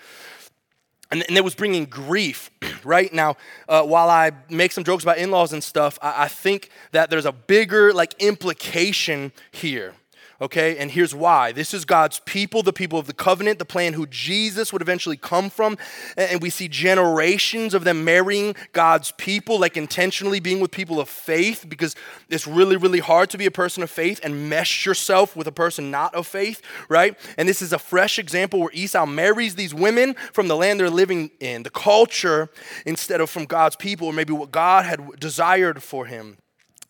[1.11, 2.49] And, and it was bringing grief,
[2.83, 3.13] right?
[3.13, 3.37] Now,
[3.69, 7.09] uh, while I make some jokes about in laws and stuff, I, I think that
[7.09, 9.93] there's a bigger like implication here
[10.41, 10.77] okay?
[10.77, 11.51] And here's why.
[11.51, 15.17] This is God's people, the people of the covenant, the plan who Jesus would eventually
[15.17, 15.77] come from.
[16.17, 21.09] And we see generations of them marrying God's people, like intentionally being with people of
[21.09, 21.95] faith, because
[22.29, 25.51] it's really, really hard to be a person of faith and mesh yourself with a
[25.51, 27.17] person not of faith, right?
[27.37, 30.89] And this is a fresh example where Esau marries these women from the land they're
[30.89, 32.49] living in, the culture,
[32.85, 36.37] instead of from God's people, or maybe what God had desired for him.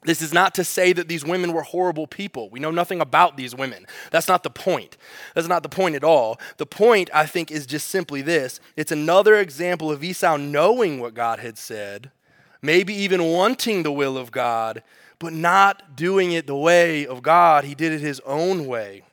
[0.06, 2.49] This is not to say that these women were horrible people.
[2.49, 3.86] We know nothing about these women.
[4.12, 4.97] That's not the point.
[5.34, 6.39] That's not the point at all.
[6.58, 11.14] The point, I think, is just simply this it's another example of Esau knowing what
[11.14, 12.12] God had said,
[12.62, 14.84] maybe even wanting the will of God,
[15.20, 17.64] but not doing it the way of God.
[17.64, 19.04] He did it his own way.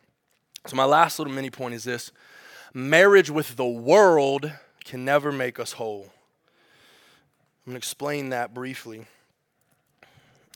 [0.67, 2.11] So, my last little mini point is this
[2.75, 4.53] marriage with the world
[4.85, 6.11] can never make us whole.
[7.67, 9.07] I'm going to explain that briefly.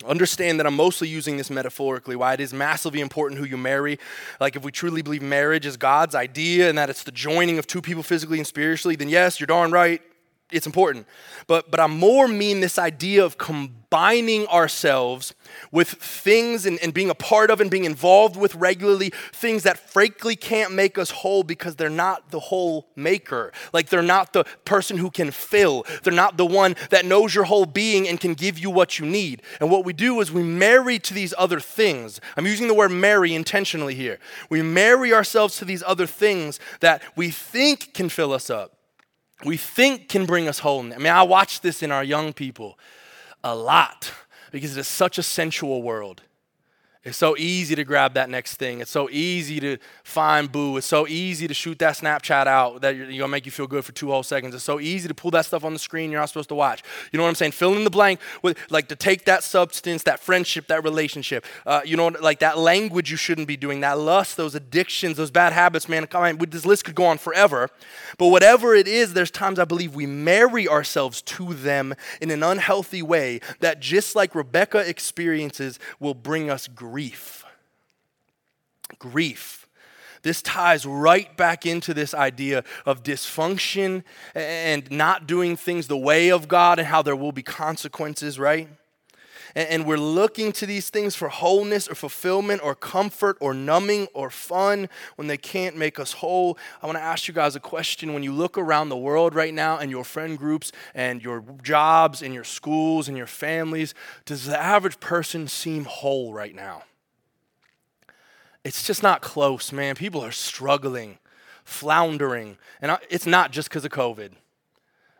[0.04, 3.98] Understand that I'm mostly using this metaphorically, why it is massively important who you marry.
[4.40, 7.66] Like, if we truly believe marriage is God's idea and that it's the joining of
[7.66, 10.02] two people physically and spiritually, then yes, you're darn right,
[10.52, 11.06] it's important.
[11.46, 15.34] But, but I more mean this idea of combining ourselves
[15.72, 19.78] with things and, and being a part of and being involved with regularly things that
[19.78, 23.52] frankly can't make us whole because they're not the whole maker.
[23.72, 27.44] Like they're not the person who can fill, they're not the one that knows your
[27.44, 29.42] whole being and can give you what you need.
[29.60, 32.20] And what we do is we marry to these other things.
[32.36, 34.18] I'm using the word marry intentionally here.
[34.50, 38.73] We marry ourselves to these other things that we think can fill us up
[39.44, 40.96] we think can bring us wholeness.
[40.96, 42.78] I mean, I watch this in our young people
[43.42, 44.12] a lot
[44.50, 46.22] because it is such a sensual world.
[47.04, 48.80] It's so easy to grab that next thing.
[48.80, 50.78] It's so easy to find boo.
[50.78, 53.84] It's so easy to shoot that Snapchat out that you're, gonna make you feel good
[53.84, 54.54] for two whole seconds.
[54.54, 56.82] It's so easy to pull that stuff on the screen you're not supposed to watch.
[57.12, 57.52] You know what I'm saying?
[57.52, 61.44] Fill in the blank with like to take that substance, that friendship, that relationship.
[61.66, 65.30] Uh, you know, like that language you shouldn't be doing, that lust, those addictions, those
[65.30, 65.90] bad habits.
[65.90, 67.68] Man, come on, this list could go on forever.
[68.16, 72.42] But whatever it is, there's times I believe we marry ourselves to them in an
[72.42, 77.44] unhealthy way that just like Rebecca experiences will bring us grief grief.
[79.00, 79.68] Grief.
[80.22, 86.30] This ties right back into this idea of dysfunction and not doing things the way
[86.30, 88.68] of God and how there will be consequences, right?
[89.54, 94.30] And, we're looking to these things for wholeness or fulfillment or comfort or numbing or
[94.30, 96.58] fun when they can't make us whole.
[96.82, 98.14] I want to ask you guys a question.
[98.14, 102.22] When you look around the world right now and your friend groups and your jobs
[102.22, 103.94] and your schools and your families,
[104.24, 106.82] does the average person seem whole right now?
[108.64, 109.94] It's just not close, man.
[109.94, 111.18] People are struggling,
[111.64, 112.56] floundering.
[112.80, 114.32] And it's not just because of COVID.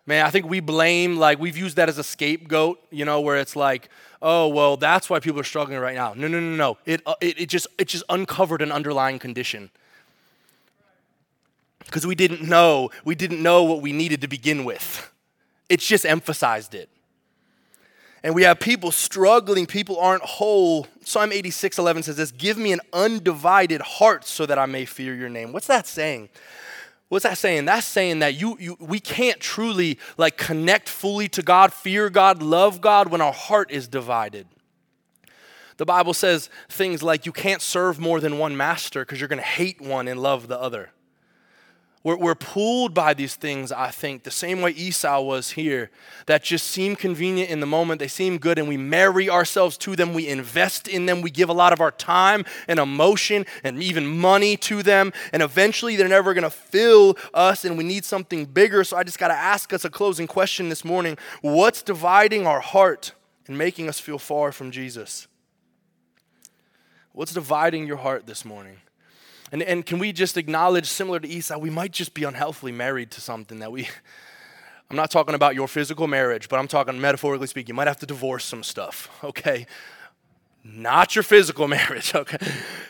[0.06, 3.38] Man, I think we blame, like, we've used that as a scapegoat, you know, where
[3.38, 3.88] it's like,
[4.20, 6.12] oh, well, that's why people are struggling right now.
[6.14, 6.78] No, no, no, no.
[6.84, 9.70] It, uh, it, it, just, it just uncovered an underlying condition.
[11.86, 15.10] Because we didn't know, we didn't know what we needed to begin with.
[15.70, 16.90] It's just emphasized it.
[18.22, 20.86] And we have people struggling, people aren't whole.
[21.04, 25.14] Psalm 86 11 says this Give me an undivided heart so that I may fear
[25.14, 25.52] your name.
[25.52, 26.30] What's that saying?
[27.08, 27.66] What's that saying?
[27.66, 32.42] That's saying that you, you we can't truly like connect fully to God, fear God,
[32.42, 34.46] love God when our heart is divided.
[35.76, 39.40] The Bible says things like you can't serve more than one master because you're going
[39.40, 40.90] to hate one and love the other.
[42.04, 45.90] We're, we're pulled by these things, I think, the same way Esau was here,
[46.26, 47.98] that just seem convenient in the moment.
[47.98, 50.12] They seem good, and we marry ourselves to them.
[50.12, 51.22] We invest in them.
[51.22, 55.14] We give a lot of our time and emotion and even money to them.
[55.32, 58.84] And eventually, they're never going to fill us, and we need something bigger.
[58.84, 62.60] So I just got to ask us a closing question this morning What's dividing our
[62.60, 63.12] heart
[63.46, 65.26] and making us feel far from Jesus?
[67.12, 68.76] What's dividing your heart this morning?
[69.54, 73.12] And, and can we just acknowledge, similar to Esau, we might just be unhealthily married
[73.12, 73.88] to something that we,
[74.90, 77.68] I'm not talking about your physical marriage, but I'm talking metaphorically speaking.
[77.68, 79.68] You might have to divorce some stuff, okay?
[80.64, 82.44] Not your physical marriage, okay?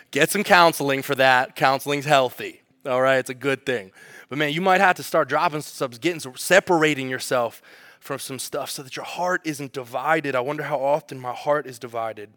[0.09, 1.55] Get some counseling for that.
[1.55, 3.17] Counseling's healthy, all right?
[3.17, 3.91] It's a good thing.
[4.27, 7.61] But man, you might have to start dropping some stuff, getting separating yourself
[7.99, 10.33] from some stuff so that your heart isn't divided.
[10.35, 12.31] I wonder how often my heart is divided.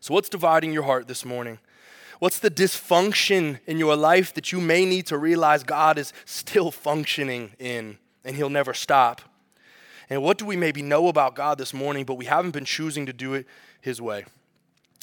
[0.00, 1.58] So, what's dividing your heart this morning?
[2.18, 6.70] What's the dysfunction in your life that you may need to realize God is still
[6.70, 9.20] functioning in and He'll never stop?
[10.10, 13.06] And what do we maybe know about God this morning, but we haven't been choosing
[13.06, 13.46] to do it
[13.80, 14.24] His way?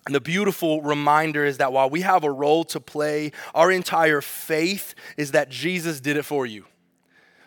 [0.06, 4.22] And the beautiful reminder is that while we have a role to play, our entire
[4.22, 6.66] faith is that Jesus did it for you.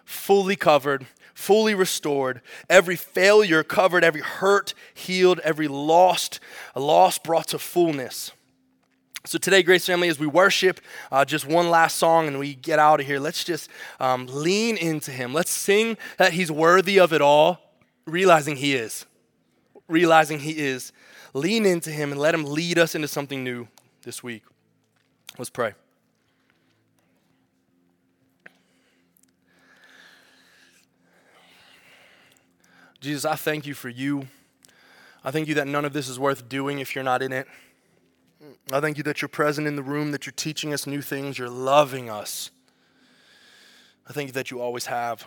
[0.05, 2.41] Fully covered, fully restored,
[2.71, 6.39] every failure covered, every hurt healed, every lost,
[6.77, 8.31] loss brought to fullness.
[9.27, 12.79] So, today, Grace Family, as we worship, uh, just one last song and we get
[12.79, 15.33] out of here, let's just um, lean into Him.
[15.33, 17.59] Let's sing that He's worthy of it all,
[18.05, 19.07] realizing He is.
[19.89, 20.93] Realizing He is.
[21.33, 23.67] Lean into Him and let Him lead us into something new
[24.03, 24.43] this week.
[25.39, 25.73] Let's pray.
[33.01, 34.29] Jesus, I thank you for you.
[35.25, 37.47] I thank you that none of this is worth doing if you're not in it.
[38.73, 41.39] I thank you that you're present in the room, that you're teaching us new things,
[41.39, 42.51] you're loving us.
[44.09, 45.27] I thank you that you always have.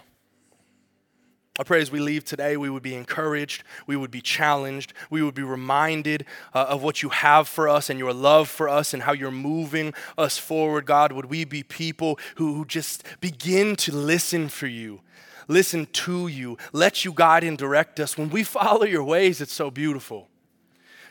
[1.59, 5.23] I pray as we leave today, we would be encouraged, we would be challenged, we
[5.23, 8.93] would be reminded uh, of what you have for us and your love for us
[8.93, 10.85] and how you're moving us forward.
[10.85, 15.01] God, would we be people who, who just begin to listen for you,
[15.47, 18.19] listen to you, let you guide and direct us?
[18.19, 20.27] When we follow your ways, it's so beautiful.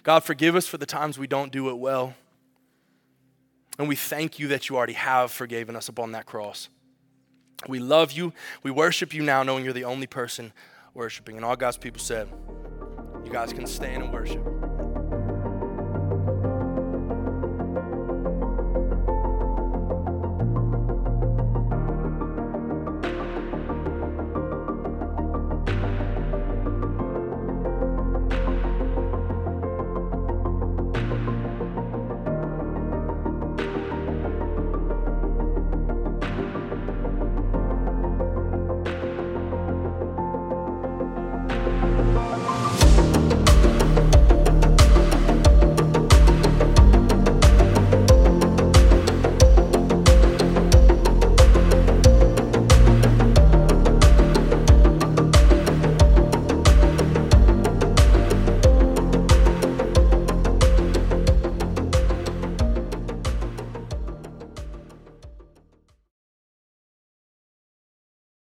[0.07, 2.15] God, forgive us for the times we don't do it well.
[3.77, 6.69] And we thank you that you already have forgiven us upon that cross.
[7.67, 8.33] We love you.
[8.63, 10.53] We worship you now, knowing you're the only person
[10.95, 11.35] worshiping.
[11.35, 12.29] And all God's people said,
[13.25, 14.47] You guys can stand and worship.